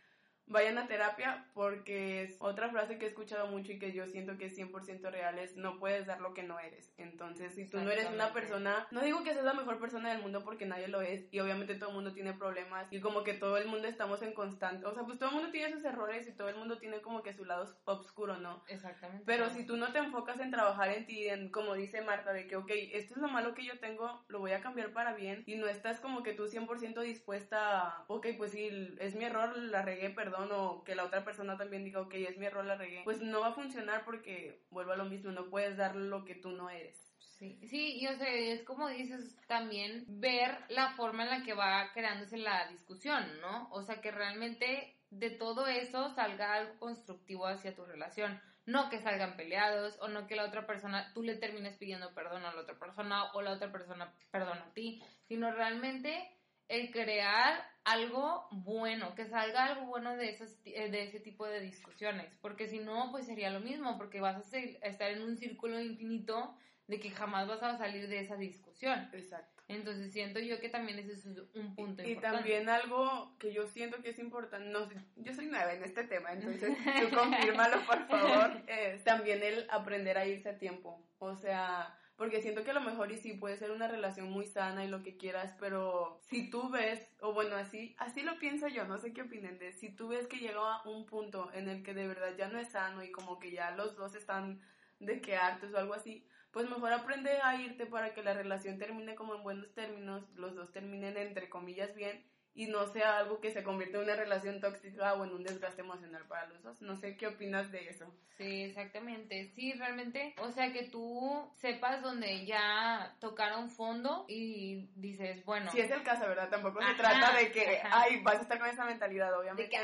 vayan 0.49 0.79
a 0.79 0.87
terapia 0.87 1.47
porque 1.55 2.23
es 2.23 2.37
otra 2.41 2.71
frase 2.71 2.99
que 2.99 3.07
he 3.07 3.09
escuchado 3.09 3.49
mucho 3.49 3.73
y 3.73 3.79
que 3.79 3.93
yo 3.93 4.07
siento 4.07 4.37
que 4.39 4.47
es 4.47 4.59
100% 4.59 5.11
real 5.11 5.39
es 5.39 5.57
no 5.57 5.79
puedes 5.79 6.07
dar 6.07 6.21
lo 6.21 6.35
que 6.35 6.43
no 6.43 6.59
eres. 6.59 6.93
Entonces, 6.99 7.55
si 7.55 7.69
tú 7.69 7.79
no 7.81 7.91
eres 7.91 8.09
una 8.11 8.33
persona, 8.33 8.87
no 8.91 9.01
digo 9.01 9.23
que 9.23 9.33
seas 9.33 9.45
la 9.45 9.55
mejor 9.55 9.79
persona 9.79 10.11
del 10.11 10.23
mundo 10.23 10.45
porque 10.45 10.67
nadie 10.67 10.89
lo 10.89 11.01
es 11.01 11.27
y 11.31 11.41
obviamente 11.41 11.75
todo 11.75 11.91
el 11.91 11.95
mundo 11.95 12.13
tiene 12.13 12.33
problemas 12.33 12.87
y 12.91 13.01
como 13.01 13.25
que 13.25 13.35
todo 13.35 13.57
el 13.57 13.69
mundo 13.69 13.89
estamos 13.89 14.23
en 14.23 14.33
constante, 14.33 14.87
o 14.87 14.95
sea, 14.95 15.05
pues 15.05 15.19
todo 15.19 15.31
el 15.31 15.37
mundo 15.37 15.51
tiene 15.51 15.73
sus 15.73 15.85
errores 15.85 16.27
y 16.29 16.33
todo 16.33 16.49
el 16.49 16.57
mundo 16.57 16.79
tiene 16.79 17.01
como 17.01 17.23
que 17.23 17.33
su 17.33 17.45
lado 17.45 17.67
oscuro, 17.85 18.39
¿no? 18.39 18.63
Exactamente. 18.69 19.25
Pero 19.27 19.51
si 19.51 19.65
tú 19.65 19.77
no 19.77 19.93
te 19.93 19.99
enfocas 19.99 20.41
en 20.41 20.51
trabajar 20.51 20.91
en 20.91 21.07
ti, 21.07 21.29
en 21.29 21.51
como 21.51 21.75
dice 21.75 22.03
Marta, 22.03 22.33
de 22.33 22.47
que, 22.47 22.57
ok, 22.57 22.71
esto 22.93 23.15
es 23.15 23.21
lo 23.21 23.29
malo 23.29 23.55
que 23.55 23.65
yo 23.65 23.79
tengo, 23.79 24.25
lo 24.29 24.41
voy 24.41 24.53
a 24.53 24.61
cambiar 24.61 24.93
para 24.93 25.15
bien, 25.15 25.43
y 25.47 25.57
no 25.57 25.67
estás 25.67 26.01
como 26.01 26.23
que 26.23 26.33
tú 26.33 26.47
100% 26.47 27.01
dispuesta 27.01 27.81
a, 27.81 28.05
ok, 28.09 28.29
pues 28.37 28.53
sí, 28.53 28.97
es 28.99 29.15
mi 29.15 29.25
error, 29.25 29.57
la 29.57 29.83
regué, 29.83 30.11
perdón, 30.11 30.38
perdón 30.39 30.53
o 30.53 30.85
que 30.85 30.95
la 30.95 31.05
otra 31.05 31.25
persona 31.25 31.57
también 31.57 31.85
diga, 31.85 32.01
ok, 32.01 32.15
es 32.15 32.39
mi 32.39 32.47
error, 32.47 32.65
la 32.65 32.77
regué, 32.77 33.03
pues 33.05 33.21
no 33.21 33.41
va 33.41 33.49
a 33.49 33.55
funcionar 33.55 34.05
porque 34.05 34.63
vuelvo 34.71 34.93
a 34.93 34.97
lo 34.97 35.05
mismo, 35.05 35.31
no 35.31 35.49
puedes 35.51 35.77
dar 35.77 35.97
lo 35.97 36.25
que 36.25 36.35
tú 36.35 36.51
no 36.51 36.71
eres. 36.71 37.05
Sí, 37.19 37.61
sí, 37.69 37.99
y 38.01 38.07
o 38.09 38.17
sea, 38.17 38.29
es 38.29 38.65
como 38.65 38.89
dices 38.89 39.37
también 39.47 40.05
ver 40.09 40.59
la 40.69 40.91
forma 40.97 41.23
en 41.23 41.31
la 41.31 41.43
que 41.45 41.55
va 41.55 41.93
creándose 41.93 42.37
la 42.37 42.67
discusión, 42.69 43.25
¿no? 43.41 43.69
O 43.71 43.83
sea, 43.83 44.01
que 44.01 44.11
realmente 44.11 44.97
de 45.11 45.31
todo 45.31 45.69
eso 45.69 46.13
salga 46.15 46.55
algo 46.55 46.79
constructivo 46.79 47.47
hacia 47.47 47.77
tu 47.77 47.85
relación. 47.85 48.41
No 48.67 48.91
que 48.91 49.01
salgan 49.01 49.37
peleados 49.37 49.99
o 50.01 50.09
no 50.09 50.27
que 50.27 50.37
la 50.37 50.45
otra 50.45 50.67
persona, 50.67 51.13
tú 51.15 51.23
le 51.23 51.37
termines 51.37 51.77
pidiendo 51.79 52.13
perdón 52.13 52.45
a 52.45 52.53
la 52.53 52.61
otra 52.61 52.79
persona 52.79 53.33
o 53.33 53.41
la 53.41 53.53
otra 53.53 53.71
persona 53.71 54.13
perdona 54.31 54.65
a 54.65 54.75
ti, 54.75 55.03
sino 55.23 55.51
realmente 55.53 56.38
el 56.69 56.91
crear 56.91 57.65
algo 57.85 58.47
bueno, 58.51 59.15
que 59.15 59.27
salga 59.27 59.65
algo 59.65 59.87
bueno 59.87 60.17
de, 60.17 60.31
esas, 60.31 60.61
eh, 60.65 60.91
de 60.91 61.05
ese 61.05 61.21
tipo 61.21 61.47
de 61.47 61.61
discusiones, 61.61 62.35
porque 62.43 62.69
si 62.69 62.79
no, 62.79 63.11
pues 63.11 63.27
sería 63.27 63.51
lo 63.51 63.61
mismo, 63.61 63.97
porque 63.97 64.21
vas 64.21 64.37
a 64.37 64.59
estar 64.59 65.11
en 65.11 65.23
un 65.23 65.37
círculo 65.39 65.81
infinito 65.81 66.55
de 66.87 67.01
que 67.01 67.11
jamás 67.11 67.47
vas 67.49 67.63
a 67.63 67.79
salir 67.79 68.09
de 68.09 68.21
esa 68.21 68.37
discusión. 68.37 69.09
Exacto. 69.13 69.63
Entonces 69.69 70.13
siento 70.13 70.41
yo 70.41 70.59
que 70.61 70.71
también 70.71 70.99
ese 70.99 71.13
es 71.13 71.27
un 71.27 71.75
punto 71.75 72.03
y, 72.03 72.09
importante. 72.09 72.11
Y 72.11 72.17
también 72.17 72.69
algo 72.71 73.37
que 73.39 73.53
yo 73.53 73.67
siento 73.67 74.03
que 74.03 74.11
es 74.11 74.19
importante, 74.19 74.71
no, 74.71 74.89
yo 75.17 75.35
soy 75.35 75.47
nueva 75.47 75.75
en 75.75 75.85
este 75.85 76.05
tema, 76.05 76.33
entonces 76.33 76.71
tú 77.11 77.15
confírmalo 77.15 77.85
por 77.87 78.07
favor, 78.09 78.63
es 78.67 79.05
también 79.05 79.43
el 79.43 79.67
aprender 79.71 80.17
a 80.17 80.27
irse 80.27 80.49
a 80.49 80.59
tiempo. 80.59 81.07
O 81.19 81.37
sea, 81.37 81.95
porque 82.19 82.43
siento 82.43 82.65
que 82.65 82.73
a 82.73 82.75
lo 82.75 82.81
mejor 82.81 83.13
y 83.13 83.17
sí 83.17 83.35
puede 83.35 83.57
ser 83.57 83.71
una 83.71 83.87
relación 83.87 84.29
muy 84.29 84.45
sana 84.45 84.85
y 84.85 84.89
lo 84.89 85.05
que 85.05 85.17
quieras, 85.17 85.55
pero 85.61 86.21
si 86.25 86.51
tú 86.51 86.69
ves, 86.69 87.15
o 87.21 87.33
bueno, 87.33 87.55
así, 87.55 87.95
así 87.97 88.23
lo 88.23 88.41
pienso 88.41 88.67
yo, 88.67 88.85
no 88.87 88.99
sé 88.99 89.13
qué 89.13 89.23
opinen 89.23 89.61
de, 89.61 89.73
si 89.73 89.95
tú 89.95 90.09
ves 90.09 90.27
que 90.27 90.39
llega 90.39 90.75
a 90.75 90.89
un 90.89 91.07
punto 91.07 91.49
en 91.55 91.69
el 91.69 91.85
que 91.85 91.95
de 91.95 92.09
verdad 92.09 92.35
ya 92.37 92.49
no 92.49 92.59
es 92.59 92.71
sano 92.71 93.05
y 93.05 93.13
como 93.13 93.39
que 93.39 93.53
ya 93.53 93.71
los 93.71 93.95
dos 93.95 94.17
están 94.17 94.61
de 94.99 95.21
que 95.21 95.37
hartos 95.37 95.73
o 95.73 95.79
algo 95.79 95.95
así, 95.95 96.27
pues 96.51 96.69
mejor 96.69 96.93
aprende 96.93 97.31
a 97.41 97.55
irte 97.63 97.87
para 97.87 98.13
que 98.13 98.25
la 98.25 98.35
relación 98.35 98.79
termine 98.79 99.15
como 99.15 99.37
en 99.37 99.45
buenos 99.45 99.73
términos, 99.73 100.29
los 100.35 100.57
dos 100.57 100.73
terminen 100.73 101.17
entre 101.17 101.49
comillas 101.49 101.95
bien 101.95 102.27
y 102.55 102.67
no 102.67 102.87
sea 102.87 103.19
algo 103.19 103.41
que 103.41 103.53
se 103.53 103.63
convierta 103.63 103.99
en 103.99 104.05
una 104.05 104.17
relación 104.17 104.61
tóxica 104.61 105.15
o 105.15 105.25
en 105.25 105.33
un 105.33 105.45
desgaste 105.45 105.83
emocional 105.83 106.25
para 106.27 106.47
los 106.47 106.63
dos. 106.63 106.83
No 106.83 106.97
sé 106.97 107.17
qué 107.17 107.29
opinas 107.29 107.71
de 107.71 107.89
eso. 107.89 108.13
Sí, 108.37 108.63
exactamente. 108.63 109.51
Sí, 109.55 109.73
realmente, 109.73 110.35
o 110.39 110.51
sea, 110.53 110.73
que 110.73 110.85
tú 110.85 111.53
sepas 111.57 112.03
donde 112.03 112.47
ya 112.47 113.17
tocaron 113.21 113.71
fondo 113.71 114.25
y 114.29 114.89
dices, 114.95 115.45
bueno. 115.45 115.71
Si 115.73 115.81
es 115.81 115.91
el 115.91 116.03
caso, 116.05 116.27
¿verdad? 116.29 116.49
Tampoco 116.49 116.81
se 116.81 116.95
trata 116.95 117.37
de 117.37 117.51
que, 117.51 117.81
ay, 117.85 118.21
vas 118.23 118.39
a 118.39 118.43
estar 118.43 118.59
con 118.59 118.69
esa 118.69 118.85
mentalidad, 118.85 119.37
obviamente. 119.37 119.65
De 119.65 119.69
que 119.69 119.79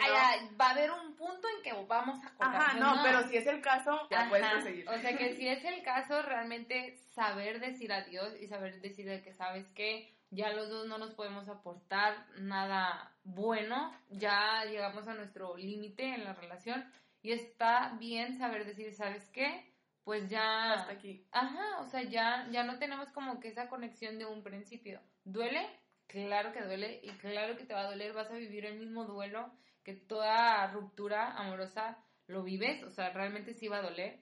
va 0.60 0.66
a 0.66 0.70
haber 0.70 0.90
un 0.92 1.16
punto 1.16 1.48
en 1.56 1.62
que 1.62 1.72
vamos 1.86 2.24
a 2.24 2.28
cortar. 2.34 2.56
Ajá, 2.56 2.78
no, 2.78 3.02
pero 3.02 3.28
si 3.28 3.36
es 3.36 3.46
el 3.46 3.60
caso, 3.60 4.06
ya 4.10 4.28
puedes 4.28 4.46
proseguir. 4.48 4.88
O 4.88 4.98
sea, 4.98 5.16
que 5.16 5.34
si 5.34 5.48
es 5.48 5.64
el 5.64 5.82
caso, 5.82 6.22
realmente 6.22 6.96
saber 7.14 7.60
decir 7.60 7.92
adiós 7.92 8.34
y 8.40 8.46
saber 8.46 8.80
decir 8.80 9.06
de 9.06 9.22
que 9.22 9.32
sabes 9.32 9.66
que 9.74 10.13
ya 10.34 10.52
los 10.52 10.68
dos 10.68 10.86
no 10.86 10.98
nos 10.98 11.14
podemos 11.14 11.48
aportar 11.48 12.26
nada 12.40 13.12
bueno, 13.24 13.92
ya 14.10 14.64
llegamos 14.64 15.08
a 15.08 15.14
nuestro 15.14 15.56
límite 15.56 16.14
en 16.14 16.24
la 16.24 16.34
relación 16.34 16.84
y 17.22 17.32
está 17.32 17.96
bien 17.98 18.36
saber 18.36 18.66
decir, 18.66 18.92
¿sabes 18.92 19.28
qué? 19.30 19.72
Pues 20.04 20.28
ya... 20.28 20.74
Hasta 20.74 20.92
aquí. 20.92 21.26
Ajá, 21.32 21.80
o 21.80 21.86
sea, 21.86 22.02
ya, 22.02 22.46
ya 22.50 22.64
no 22.64 22.78
tenemos 22.78 23.08
como 23.12 23.40
que 23.40 23.48
esa 23.48 23.68
conexión 23.68 24.18
de 24.18 24.26
un 24.26 24.42
principio. 24.42 25.00
¿Duele? 25.24 25.66
Claro 26.06 26.52
que 26.52 26.62
duele 26.62 27.00
y 27.02 27.08
claro 27.12 27.56
que 27.56 27.64
te 27.64 27.72
va 27.72 27.80
a 27.80 27.90
doler, 27.90 28.12
vas 28.12 28.30
a 28.30 28.34
vivir 28.34 28.66
el 28.66 28.78
mismo 28.78 29.06
duelo 29.06 29.50
que 29.82 29.94
toda 29.94 30.66
ruptura 30.72 31.32
amorosa 31.32 31.98
lo 32.26 32.42
vives, 32.42 32.82
o 32.82 32.90
sea, 32.90 33.10
realmente 33.10 33.54
sí 33.54 33.68
va 33.68 33.78
a 33.78 33.82
doler, 33.82 34.18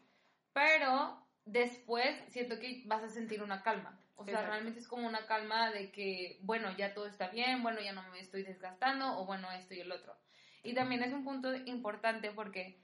pero 0.53 1.25
después 1.45 2.17
siento 2.29 2.59
que 2.59 2.83
vas 2.87 3.03
a 3.03 3.09
sentir 3.09 3.43
una 3.43 3.63
calma. 3.63 3.99
O 4.23 4.25
sea, 4.25 4.43
realmente 4.43 4.81
es 4.81 4.89
como 4.89 5.07
una 5.07 5.27
calma 5.27 5.71
de 5.71 5.91
que, 5.91 6.39
bueno, 6.43 6.75
ya 6.77 6.95
todo 6.95 7.07
está 7.07 7.29
bien, 7.29 7.63
bueno, 7.63 7.81
ya 7.81 7.93
no 7.93 8.03
me 8.11 8.21
estoy 8.21 8.43
desgastando, 8.43 9.19
o 9.19 9.27
bueno, 9.27 9.51
esto 9.53 9.75
y 9.75 9.81
el 9.81 9.93
otro. 9.93 10.17
Y 10.63 10.75
también 10.75 11.03
es 11.03 11.13
un 11.13 11.25
punto 11.25 11.55
importante 11.55 12.31
porque 12.31 12.81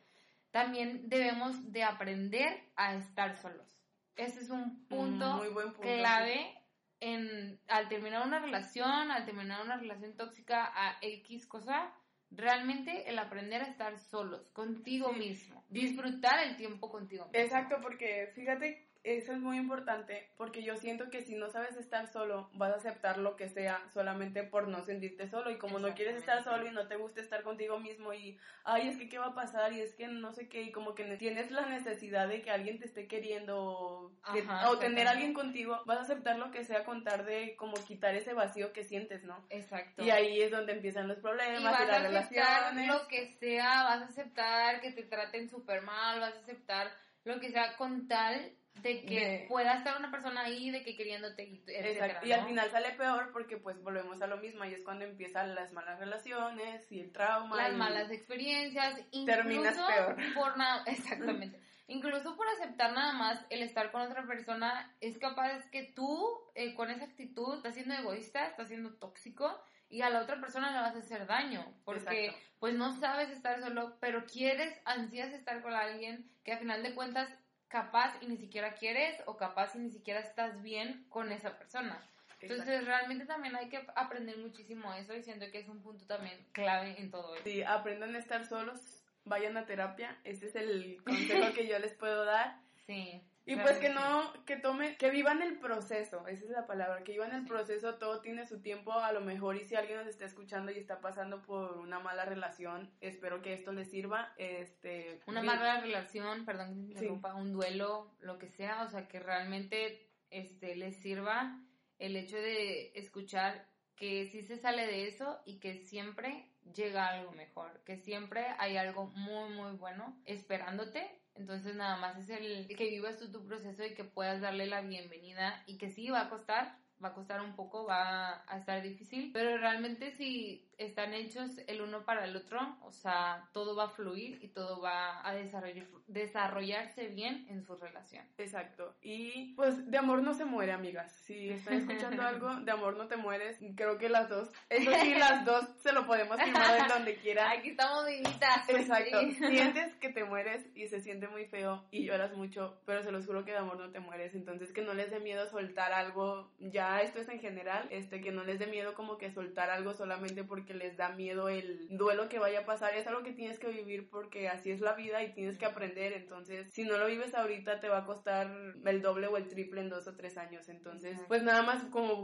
también 0.50 1.08
debemos 1.08 1.72
de 1.72 1.84
aprender 1.84 2.62
a 2.76 2.94
estar 2.94 3.36
solos. 3.36 3.78
Ese 4.16 4.40
es 4.40 4.50
un 4.50 4.86
punto, 4.86 5.36
Muy 5.36 5.48
buen 5.48 5.72
punto 5.72 5.82
clave 5.82 6.54
en, 7.00 7.60
al 7.68 7.88
terminar 7.88 8.26
una 8.26 8.40
relación, 8.40 9.10
al 9.10 9.24
terminar 9.24 9.64
una 9.64 9.76
relación 9.76 10.16
tóxica 10.16 10.72
a 10.74 10.98
X 11.00 11.46
cosa, 11.46 11.92
realmente 12.30 13.08
el 13.08 13.18
aprender 13.18 13.62
a 13.62 13.66
estar 13.66 13.98
solos, 13.98 14.50
contigo 14.50 15.12
mismo, 15.12 15.64
disfrutar 15.68 16.46
el 16.46 16.56
tiempo 16.56 16.90
contigo 16.90 17.26
mismo. 17.26 17.40
Exacto, 17.40 17.78
porque 17.80 18.32
fíjate 18.34 18.87
eso 19.04 19.32
es 19.32 19.38
muy 19.38 19.56
importante 19.56 20.30
porque 20.36 20.62
yo 20.62 20.76
siento 20.76 21.08
que 21.10 21.22
si 21.22 21.34
no 21.34 21.48
sabes 21.50 21.76
estar 21.76 22.06
solo, 22.08 22.50
vas 22.54 22.72
a 22.72 22.76
aceptar 22.76 23.18
lo 23.18 23.36
que 23.36 23.48
sea 23.48 23.80
solamente 23.92 24.42
por 24.42 24.68
no 24.68 24.82
sentirte 24.82 25.28
solo. 25.28 25.50
Y 25.50 25.58
como 25.58 25.78
no 25.78 25.94
quieres 25.94 26.16
estar 26.16 26.42
solo 26.42 26.66
y 26.66 26.70
no 26.70 26.88
te 26.88 26.96
gusta 26.96 27.20
estar 27.20 27.42
contigo 27.42 27.78
mismo 27.78 28.12
y, 28.12 28.38
ay, 28.64 28.88
es 28.88 28.96
que 28.96 29.08
qué 29.08 29.18
va 29.18 29.26
a 29.26 29.34
pasar 29.34 29.72
y 29.72 29.80
es 29.80 29.94
que 29.94 30.08
no 30.08 30.32
sé 30.32 30.48
qué, 30.48 30.62
y 30.62 30.72
como 30.72 30.94
que 30.94 31.04
tienes 31.16 31.50
la 31.50 31.66
necesidad 31.66 32.28
de 32.28 32.42
que 32.42 32.50
alguien 32.50 32.78
te 32.78 32.86
esté 32.86 33.06
queriendo 33.06 33.58
o, 33.58 34.78
tener 34.78 35.06
a 35.06 35.12
alguien 35.12 35.32
contigo, 35.32 35.80
vas 35.86 35.98
a 35.98 36.02
aceptar 36.02 36.38
lo 36.38 36.50
que 36.50 36.64
sea 36.64 36.84
contar 36.84 37.24
de 37.24 37.56
como 37.56 37.74
quitar 37.86 38.14
ese 38.14 38.34
vacío 38.34 38.72
que 38.72 38.84
sientes, 38.84 39.24
¿no? 39.24 39.46
Exacto. 39.50 40.04
Y 40.04 40.10
ahí 40.10 40.40
es 40.42 40.50
donde 40.50 40.72
empiezan 40.72 41.08
los 41.08 41.18
problemas 41.18 41.60
y, 41.60 41.64
vas 41.64 41.86
las 41.86 41.98
a 41.98 42.02
relaciones. 42.02 42.88
Lo 42.88 43.08
que 43.08 43.32
sea, 43.38 43.84
vas 43.84 44.02
a 44.02 44.06
aceptar 44.06 44.80
que 44.80 44.92
te 44.92 45.04
traten 45.04 45.48
súper 45.48 45.82
mal, 45.82 46.20
vas 46.20 46.34
a 46.34 46.38
aceptar 46.38 46.90
lo 47.24 47.40
que 47.40 47.50
sea 47.50 47.76
con 47.76 48.08
tal 48.08 48.57
de 48.82 49.04
que 49.04 49.46
pueda 49.48 49.74
estar 49.74 49.98
una 49.98 50.10
persona 50.10 50.42
ahí, 50.42 50.70
de 50.70 50.82
que 50.82 50.96
queriéndote, 50.96 51.62
Exacto. 51.66 52.26
Y 52.26 52.32
al 52.32 52.46
final 52.46 52.70
sale 52.70 52.92
peor 52.92 53.30
porque 53.32 53.56
pues 53.56 53.82
volvemos 53.82 54.20
a 54.22 54.26
lo 54.26 54.36
mismo 54.38 54.64
y 54.64 54.74
es 54.74 54.82
cuando 54.82 55.04
empiezan 55.04 55.54
las 55.54 55.72
malas 55.72 55.98
relaciones 55.98 56.90
y 56.90 57.00
el 57.00 57.12
trauma. 57.12 57.56
Las 57.56 57.74
malas 57.74 58.10
experiencias. 58.10 59.00
Terminas 59.26 59.76
peor. 59.76 60.16
Por 60.34 60.56
nada, 60.56 60.82
exactamente. 60.86 61.60
incluso 61.86 62.36
por 62.36 62.46
aceptar 62.48 62.92
nada 62.92 63.12
más 63.12 63.44
el 63.50 63.62
estar 63.62 63.90
con 63.90 64.02
otra 64.02 64.26
persona, 64.26 64.94
es 65.00 65.18
capaz 65.18 65.68
que 65.70 65.84
tú 65.84 66.38
eh, 66.54 66.74
con 66.74 66.90
esa 66.90 67.04
actitud 67.04 67.56
estás 67.56 67.74
siendo 67.74 67.94
egoísta, 67.94 68.46
estás 68.46 68.68
siendo 68.68 68.94
tóxico 68.94 69.60
y 69.90 70.02
a 70.02 70.10
la 70.10 70.22
otra 70.22 70.40
persona 70.40 70.70
le 70.70 70.80
vas 70.80 70.94
a 70.94 70.98
hacer 70.98 71.26
daño 71.26 71.64
porque 71.84 72.34
pues 72.58 72.74
no 72.74 72.98
sabes 72.98 73.30
estar 73.30 73.60
solo, 73.60 73.96
pero 74.00 74.26
quieres, 74.26 74.78
ansías 74.84 75.32
estar 75.32 75.62
con 75.62 75.72
alguien 75.72 76.30
que 76.44 76.52
a 76.52 76.58
final 76.58 76.82
de 76.82 76.94
cuentas 76.94 77.28
capaz 77.68 78.16
y 78.20 78.26
ni 78.26 78.36
siquiera 78.36 78.74
quieres 78.74 79.22
o 79.26 79.36
capaz 79.36 79.74
y 79.76 79.78
ni 79.78 79.90
siquiera 79.90 80.20
estás 80.20 80.62
bien 80.62 81.06
con 81.08 81.32
esa 81.32 81.56
persona. 81.58 82.02
Entonces 82.40 82.84
realmente 82.84 83.26
también 83.26 83.56
hay 83.56 83.68
que 83.68 83.84
aprender 83.96 84.38
muchísimo 84.38 84.94
eso 84.94 85.14
y 85.14 85.22
siento 85.22 85.50
que 85.50 85.58
es 85.58 85.68
un 85.68 85.82
punto 85.82 86.06
también 86.06 86.46
clave 86.52 86.94
en 86.98 87.10
todo 87.10 87.34
eso. 87.34 87.44
Sí, 87.44 87.62
aprendan 87.62 88.14
a 88.14 88.18
estar 88.18 88.46
solos, 88.46 89.02
vayan 89.24 89.56
a 89.56 89.66
terapia, 89.66 90.16
ese 90.24 90.46
es 90.46 90.54
el 90.54 91.02
consejo 91.04 91.52
que 91.54 91.66
yo 91.66 91.78
les 91.78 91.94
puedo 91.94 92.24
dar. 92.24 92.60
Sí. 92.86 93.20
Y 93.48 93.56
pues 93.56 93.78
que 93.78 93.88
no, 93.88 94.30
que 94.44 94.56
tomen, 94.56 94.94
que 94.96 95.10
vivan 95.10 95.40
el 95.40 95.58
proceso, 95.58 96.26
esa 96.26 96.44
es 96.44 96.50
la 96.50 96.66
palabra, 96.66 97.02
que 97.02 97.12
vivan 97.12 97.32
el 97.32 97.46
proceso, 97.46 97.94
todo 97.94 98.20
tiene 98.20 98.46
su 98.46 98.60
tiempo, 98.60 98.92
a 98.92 99.10
lo 99.12 99.22
mejor 99.22 99.56
y 99.56 99.64
si 99.64 99.74
alguien 99.74 99.96
nos 99.96 100.06
está 100.06 100.26
escuchando 100.26 100.70
y 100.70 100.78
está 100.78 101.00
pasando 101.00 101.40
por 101.40 101.78
una 101.78 101.98
mala 101.98 102.26
relación, 102.26 102.90
espero 103.00 103.40
que 103.40 103.54
esto 103.54 103.72
les 103.72 103.90
sirva, 103.90 104.34
este... 104.36 105.20
Una 105.26 105.42
mala 105.42 105.80
relación, 105.80 106.44
perdón 106.44 106.90
que 106.90 107.08
un 107.08 107.52
duelo, 107.54 108.10
lo 108.20 108.38
que 108.38 108.50
sea, 108.50 108.82
o 108.82 108.88
sea, 108.88 109.08
que 109.08 109.18
realmente 109.18 110.06
este, 110.30 110.76
les 110.76 110.96
sirva 110.96 111.58
el 111.98 112.16
hecho 112.16 112.36
de 112.36 112.92
escuchar 112.96 113.66
que 113.96 114.26
sí 114.26 114.42
se 114.42 114.58
sale 114.58 114.86
de 114.86 115.08
eso 115.08 115.40
y 115.46 115.58
que 115.58 115.78
siempre 115.78 116.44
llega 116.74 117.08
algo 117.08 117.32
mejor, 117.32 117.82
que 117.84 117.96
siempre 117.96 118.46
hay 118.58 118.76
algo 118.76 119.06
muy, 119.06 119.50
muy 119.54 119.72
bueno 119.72 120.20
esperándote 120.26 121.17
entonces 121.38 121.74
nada 121.76 121.96
más 121.96 122.18
es 122.18 122.28
el 122.28 122.66
que 122.68 122.90
vivas 122.90 123.18
tú 123.18 123.30
tu 123.30 123.46
proceso 123.46 123.84
y 123.84 123.94
que 123.94 124.04
puedas 124.04 124.40
darle 124.40 124.66
la 124.66 124.82
bienvenida 124.82 125.62
y 125.66 125.78
que 125.78 125.90
sí 125.90 126.10
va 126.10 126.22
a 126.22 126.28
costar, 126.28 126.78
va 127.02 127.08
a 127.08 127.14
costar 127.14 127.40
un 127.42 127.54
poco, 127.54 127.86
va 127.86 128.42
a 128.46 128.58
estar 128.58 128.82
difícil, 128.82 129.30
pero 129.32 129.56
realmente 129.58 130.10
si 130.10 130.67
están 130.78 131.12
hechos 131.12 131.58
el 131.66 131.80
uno 131.80 132.04
para 132.04 132.24
el 132.24 132.36
otro, 132.36 132.60
o 132.82 132.92
sea, 132.92 133.48
todo 133.52 133.76
va 133.76 133.84
a 133.84 133.88
fluir 133.88 134.38
y 134.42 134.48
todo 134.48 134.80
va 134.80 135.26
a 135.26 135.34
desarrollar, 135.34 135.86
desarrollarse 136.06 137.08
bien 137.08 137.46
en 137.50 137.62
su 137.64 137.76
relación. 137.76 138.24
Exacto. 138.38 138.94
Y 139.02 139.54
pues 139.54 139.90
de 139.90 139.98
amor 139.98 140.22
no 140.22 140.34
se 140.34 140.44
muere, 140.44 140.72
amigas. 140.72 141.12
Si 141.24 141.50
están 141.50 141.74
escuchando 141.74 142.22
algo, 142.26 142.54
de 142.60 142.70
amor 142.70 142.96
no 142.96 143.08
te 143.08 143.16
mueres. 143.16 143.58
Creo 143.76 143.98
que 143.98 144.08
las 144.08 144.28
dos, 144.28 144.50
eso 144.70 144.90
sí, 145.00 145.14
las 145.18 145.44
dos 145.44 145.68
se 145.82 145.92
lo 145.92 146.06
podemos 146.06 146.40
firmar 146.40 146.78
en 146.78 146.88
donde 146.88 147.16
quiera. 147.16 147.50
Aquí 147.50 147.70
estamos 147.70 148.06
vivitas. 148.06 148.68
Exacto. 148.68 149.20
Sientes 149.48 149.94
que 149.96 150.10
te 150.10 150.24
mueres 150.24 150.64
y 150.76 150.86
se 150.86 151.00
siente 151.00 151.26
muy 151.26 151.46
feo 151.46 151.84
y 151.90 152.04
lloras 152.04 152.34
mucho, 152.36 152.80
pero 152.86 153.02
se 153.02 153.10
los 153.10 153.26
juro 153.26 153.44
que 153.44 153.50
de 153.50 153.58
amor 153.58 153.78
no 153.78 153.90
te 153.90 153.98
mueres. 153.98 154.34
Entonces 154.34 154.72
que 154.72 154.82
no 154.82 154.94
les 154.94 155.10
dé 155.10 155.18
miedo 155.18 155.48
soltar 155.50 155.92
algo, 155.92 156.52
ya 156.60 157.00
esto 157.00 157.20
es 157.20 157.28
en 157.28 157.40
general, 157.40 157.88
este 157.90 158.20
que 158.20 158.30
no 158.30 158.44
les 158.44 158.60
dé 158.60 158.68
miedo 158.68 158.94
como 158.94 159.18
que 159.18 159.32
soltar 159.32 159.70
algo 159.70 159.92
solamente 159.92 160.44
porque 160.44 160.67
porque 160.68 160.84
les 160.84 160.96
da 160.98 161.08
miedo 161.10 161.48
el 161.48 161.86
duelo 161.88 162.28
que 162.28 162.38
vaya 162.38 162.60
a 162.60 162.66
pasar. 162.66 162.94
Es 162.94 163.06
algo 163.06 163.22
que 163.22 163.32
tienes 163.32 163.58
que 163.58 163.68
vivir 163.68 164.10
porque 164.10 164.48
así 164.48 164.70
es 164.70 164.80
la 164.80 164.92
vida 164.92 165.22
y 165.22 165.32
tienes 165.32 165.56
que 165.56 165.64
aprender. 165.64 166.12
Entonces, 166.12 166.70
si 166.72 166.84
no 166.84 166.98
lo 166.98 167.06
vives 167.06 167.34
ahorita, 167.34 167.80
te 167.80 167.88
va 167.88 167.98
a 167.98 168.04
costar 168.04 168.50
el 168.84 169.02
doble 169.02 169.28
o 169.28 169.36
el 169.38 169.48
triple 169.48 169.80
en 169.80 169.88
dos 169.88 170.06
o 170.06 170.14
tres 170.14 170.36
años. 170.36 170.68
Entonces, 170.68 171.18
pues 171.26 171.42
nada 171.42 171.62
más 171.62 171.84
como 171.84 172.22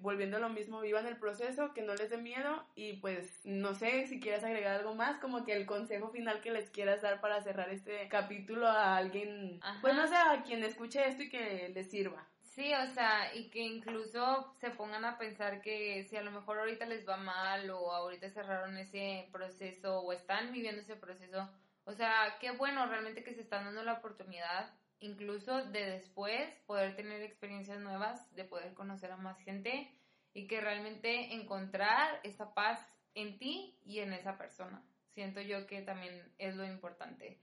volviendo 0.00 0.36
a 0.36 0.40
lo 0.40 0.48
mismo, 0.48 0.80
vivan 0.80 1.06
el 1.06 1.16
proceso, 1.16 1.72
que 1.74 1.82
no 1.82 1.94
les 1.94 2.10
dé 2.10 2.18
miedo 2.18 2.64
y 2.76 2.94
pues 2.98 3.40
no 3.44 3.74
sé 3.74 4.06
si 4.06 4.20
quieres 4.20 4.44
agregar 4.44 4.78
algo 4.78 4.94
más, 4.94 5.18
como 5.18 5.44
que 5.44 5.54
el 5.54 5.66
consejo 5.66 6.10
final 6.10 6.40
que 6.40 6.52
les 6.52 6.70
quieras 6.70 7.02
dar 7.02 7.20
para 7.20 7.42
cerrar 7.42 7.70
este 7.70 8.08
capítulo 8.08 8.68
a 8.68 8.96
alguien, 8.96 9.60
pues 9.80 9.94
no 9.94 10.06
sé, 10.06 10.14
a 10.14 10.42
quien 10.44 10.62
escuche 10.62 11.06
esto 11.08 11.24
y 11.24 11.30
que 11.30 11.72
les 11.74 11.90
sirva. 11.90 12.28
Sí, 12.54 12.70
o 12.74 12.86
sea, 12.92 13.34
y 13.34 13.48
que 13.48 13.60
incluso 13.60 14.52
se 14.60 14.70
pongan 14.70 15.06
a 15.06 15.16
pensar 15.16 15.62
que 15.62 16.04
si 16.04 16.16
a 16.16 16.22
lo 16.22 16.30
mejor 16.30 16.58
ahorita 16.58 16.84
les 16.84 17.08
va 17.08 17.16
mal 17.16 17.70
o 17.70 17.92
ahorita 17.92 18.28
cerraron 18.28 18.76
ese 18.76 19.26
proceso 19.32 20.00
o 20.00 20.12
están 20.12 20.52
viviendo 20.52 20.82
ese 20.82 20.96
proceso, 20.96 21.48
o 21.84 21.94
sea, 21.94 22.36
qué 22.40 22.50
bueno 22.50 22.86
realmente 22.86 23.24
que 23.24 23.32
se 23.34 23.40
están 23.40 23.64
dando 23.64 23.82
la 23.82 23.94
oportunidad 23.94 24.70
incluso 25.00 25.64
de 25.64 25.86
después 25.86 26.46
poder 26.66 26.94
tener 26.94 27.22
experiencias 27.22 27.80
nuevas, 27.80 28.30
de 28.36 28.44
poder 28.44 28.74
conocer 28.74 29.10
a 29.12 29.16
más 29.16 29.38
gente 29.40 29.90
y 30.34 30.46
que 30.46 30.60
realmente 30.60 31.32
encontrar 31.32 32.20
esa 32.22 32.52
paz 32.52 32.86
en 33.14 33.38
ti 33.38 33.78
y 33.86 34.00
en 34.00 34.12
esa 34.12 34.36
persona. 34.36 34.82
Siento 35.14 35.40
yo 35.40 35.66
que 35.66 35.80
también 35.80 36.22
es 36.36 36.54
lo 36.54 36.66
importante. 36.66 37.38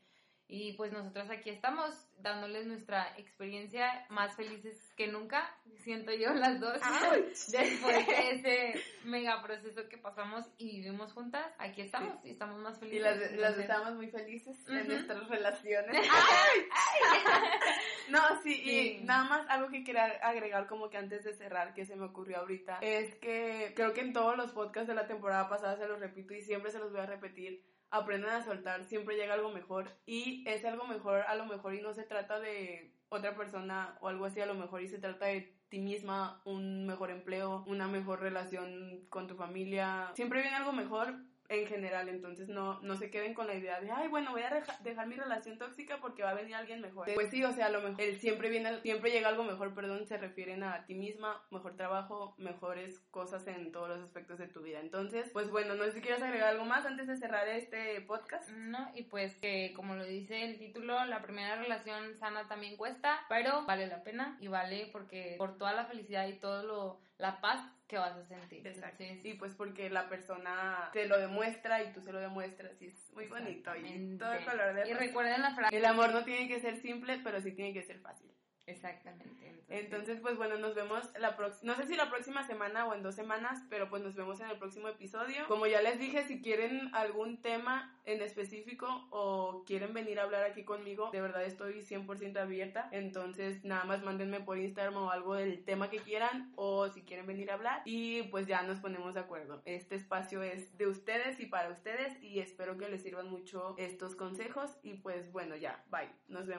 Y 0.51 0.73
pues 0.73 0.91
nosotros 0.91 1.29
aquí 1.29 1.51
estamos 1.51 1.93
dándoles 2.17 2.65
nuestra 2.65 3.15
experiencia 3.19 4.07
más 4.09 4.35
felices 4.35 4.91
que 4.97 5.07
nunca, 5.07 5.55
siento 5.83 6.12
yo 6.12 6.33
las 6.33 6.59
dos, 6.59 6.81
después 7.51 8.07
de 8.07 8.31
ese 8.31 8.83
mega 9.03 9.43
proceso 9.43 9.88
que 9.88 9.99
pasamos 9.99 10.47
y 10.57 10.81
vivimos 10.81 11.13
juntas, 11.13 11.45
aquí 11.59 11.81
estamos 11.81 12.17
y 12.25 12.31
estamos 12.31 12.59
más 12.62 12.79
felices. 12.79 13.31
Y 13.31 13.38
las, 13.38 13.59
estamos 13.59 13.93
muy 13.93 14.09
felices 14.09 14.57
en 14.67 14.88
nuestras 14.88 15.29
relaciones. 15.29 15.95
no, 18.09 18.19
sí, 18.41 18.62
y 18.63 19.03
nada 19.03 19.25
más 19.25 19.47
algo 19.49 19.69
que 19.69 19.83
quería 19.83 20.05
agregar 20.23 20.65
como 20.65 20.89
que 20.89 20.97
antes 20.97 21.25
de 21.25 21.35
cerrar, 21.35 21.75
que 21.75 21.85
se 21.85 21.95
me 21.95 22.05
ocurrió 22.05 22.39
ahorita, 22.39 22.79
es 22.81 23.13
que 23.19 23.73
creo 23.75 23.93
que 23.93 24.01
en 24.01 24.13
todos 24.13 24.35
los 24.35 24.51
podcasts 24.51 24.88
de 24.88 24.95
la 24.95 25.05
temporada 25.05 25.47
pasada 25.47 25.77
se 25.77 25.88
los 25.88 25.99
repito 25.99 26.33
y 26.33 26.41
siempre 26.41 26.71
se 26.71 26.79
los 26.79 26.91
voy 26.91 27.01
a 27.01 27.05
repetir 27.05 27.63
aprendan 27.91 28.41
a 28.41 28.43
soltar, 28.43 28.86
siempre 28.86 29.15
llega 29.15 29.34
algo 29.34 29.52
mejor 29.52 29.89
y 30.06 30.43
es 30.47 30.63
algo 30.65 30.86
mejor 30.86 31.21
a 31.21 31.36
lo 31.36 31.45
mejor 31.45 31.73
y 31.73 31.82
no 31.82 31.93
se 31.93 32.04
trata 32.04 32.39
de 32.39 32.93
otra 33.10 33.36
persona 33.36 33.97
o 34.02 34.08
algo 34.08 34.25
así 34.25 34.39
a 34.39 34.45
lo 34.45 34.54
mejor 34.54 34.82
y 34.82 34.88
se 34.88 34.99
trata 34.99 35.25
de 35.25 35.56
ti 35.69 35.80
misma, 35.80 36.41
un 36.45 36.86
mejor 36.86 37.12
empleo, 37.12 37.63
una 37.67 37.88
mejor 37.88 38.21
relación 38.21 39.06
con 39.10 39.28
tu 39.28 39.36
familia. 39.36 40.12
Siempre 40.15 40.41
viene 40.41 40.58
algo 40.58 40.73
mejor, 40.73 41.15
en 41.49 41.65
general, 41.65 42.09
entonces 42.09 42.47
no, 42.47 42.79
no 42.81 42.95
se 42.95 43.09
queden 43.09 43.33
con 43.33 43.47
la 43.47 43.55
idea 43.55 43.81
de, 43.81 43.89
ay, 43.89 44.07
bueno, 44.07 44.31
voy 44.31 44.43
a 44.43 44.63
dejar 44.81 45.07
mi 45.07 45.15
relación 45.15 45.57
tóxica 45.57 45.97
porque 45.99 46.21
va 46.21 46.29
a 46.29 46.35
venir 46.35 46.53
alguien 46.53 46.79
mejor. 46.79 47.07
Pues 47.13 47.31
sí, 47.31 47.43
o 47.43 47.51
sea, 47.51 47.69
lo 47.69 47.81
mejor, 47.81 47.99
el 47.99 48.19
siempre 48.19 48.49
viene, 48.49 48.79
siempre 48.81 49.09
llega 49.09 49.29
algo 49.29 49.43
mejor, 49.43 49.73
perdón, 49.73 50.05
se 50.05 50.17
refieren 50.17 50.63
a 50.63 50.85
ti 50.85 50.93
misma, 50.93 51.43
mejor 51.49 51.75
trabajo, 51.75 52.35
mejores 52.38 52.99
cosas 53.09 53.47
en 53.47 53.71
todos 53.71 53.89
los 53.89 53.99
aspectos 53.99 54.38
de 54.38 54.47
tu 54.47 54.62
vida. 54.62 54.79
Entonces, 54.79 55.31
pues 55.33 55.49
bueno, 55.49 55.73
no 55.73 55.85
sé 55.85 55.93
si 55.93 56.01
quieres 56.01 56.21
agregar 56.21 56.49
algo 56.49 56.65
más 56.65 56.85
antes 56.85 57.07
de 57.07 57.17
cerrar 57.17 57.47
este 57.47 57.99
podcast. 58.01 58.49
No, 58.51 58.91
y 58.93 59.03
pues 59.03 59.35
que 59.38 59.73
como 59.75 59.95
lo 59.95 60.05
dice 60.05 60.45
el 60.45 60.59
título, 60.59 61.03
la 61.05 61.23
primera 61.23 61.55
relación 61.55 62.15
sana 62.19 62.47
también 62.47 62.77
cuesta, 62.77 63.25
pero 63.27 63.65
vale 63.65 63.88
la 63.88 64.03
pena 64.03 64.38
y 64.39 64.49
vale 64.49 64.89
porque 64.91 65.33
por 65.39 65.57
toda 65.57 65.73
la 65.73 65.85
felicidad 65.85 66.27
y 66.27 66.33
todo 66.33 66.62
lo, 66.62 66.99
la 67.17 67.41
paz 67.41 67.59
que 67.89 67.97
vas 67.97 68.15
a 68.15 68.23
sentir. 68.23 68.65
Exacto. 68.65 69.04
Sí, 69.23 69.34
pues 69.34 69.56
porque 69.56 69.89
la 69.89 70.08
persona 70.08 70.89
te 70.93 71.08
lo 71.08 71.17
demuestra 71.17 71.84
y 71.84 71.91
tú 71.91 72.02
se 72.02 72.13
lo 72.13 72.19
demuestras 72.19 72.80
y 72.82 72.88
es 72.88 73.13
muy 73.13 73.25
bonito 73.25 73.75
y 73.75 74.15
todo 74.17 74.32
el 74.32 74.45
color 74.45 74.75
de 74.75 74.89
Y 74.89 74.93
recuerden 74.93 75.41
la 75.41 75.56
frase. 75.56 75.75
El 75.75 75.84
amor 75.86 76.13
no 76.13 76.23
tiene 76.23 76.47
que 76.47 76.60
ser 76.60 76.78
simple, 76.78 77.19
pero 77.23 77.41
sí 77.41 77.52
tiene 77.52 77.73
que 77.73 77.82
ser 77.82 77.99
fácil. 77.99 78.32
Exactamente. 78.69 79.60
Entonces, 79.69 80.19
pues 80.19 80.38
bueno, 80.38 80.58
nos 80.58 80.73
vemos 80.73 81.03
la 81.19 81.36
próxima, 81.38 81.73
no 81.73 81.79
sé 81.79 81.88
si 81.88 81.95
la 81.95 82.10
próxima 82.10 82.45
semana 82.45 82.88
o 82.88 82.93
en 82.93 83.03
dos 83.03 83.15
semanas, 83.15 83.62
pero 83.69 83.89
pues 83.89 84.01
nos 84.01 84.15
vemos 84.15 84.39
en 84.39 84.49
el 84.49 84.58
próximo 84.58 84.88
episodio. 84.88 85.47
Como 85.47 85.67
ya 85.67 85.82
les 85.82 85.99
dije, 85.99 86.23
si 86.23 86.41
quieren 86.41 86.89
algún 86.93 87.41
tema 87.41 87.95
en 88.05 88.21
específico 88.21 89.08
o 89.12 89.63
quieren 89.65 89.93
venir 89.93 90.19
a 90.19 90.23
hablar 90.23 90.43
aquí 90.43 90.63
conmigo, 90.63 91.10
de 91.12 91.21
verdad 91.21 91.43
estoy 91.43 91.82
100% 91.82 92.38
abierta. 92.38 92.89
Entonces, 92.91 93.63
nada 93.63 93.84
más 93.84 94.03
mándenme 94.03 94.39
por 94.39 94.58
Instagram 94.58 94.97
o 94.97 95.12
algo 95.12 95.36
del 95.36 95.63
tema 95.63 95.89
que 95.89 95.99
quieran 95.99 96.51
o 96.55 96.89
si 96.89 97.03
quieren 97.03 97.27
venir 97.27 97.51
a 97.51 97.55
hablar 97.55 97.82
y 97.86 98.23
pues 98.23 98.47
ya 98.47 98.63
nos 98.63 98.79
ponemos 98.79 99.13
de 99.13 99.19
acuerdo. 99.19 99.62
Este 99.65 99.95
espacio 99.95 100.41
es 100.41 100.77
de 100.77 100.88
ustedes 100.88 101.39
y 101.39 101.45
para 101.45 101.69
ustedes 101.69 102.21
y 102.23 102.39
espero 102.39 102.77
que 102.77 102.89
les 102.89 103.03
sirvan 103.03 103.29
mucho 103.29 103.75
estos 103.77 104.15
consejos 104.15 104.77
y 104.82 104.95
pues 104.95 105.32
bueno, 105.32 105.55
ya, 105.55 105.84
bye. 105.91 106.10
Nos 106.27 106.47
vemos. 106.47 106.58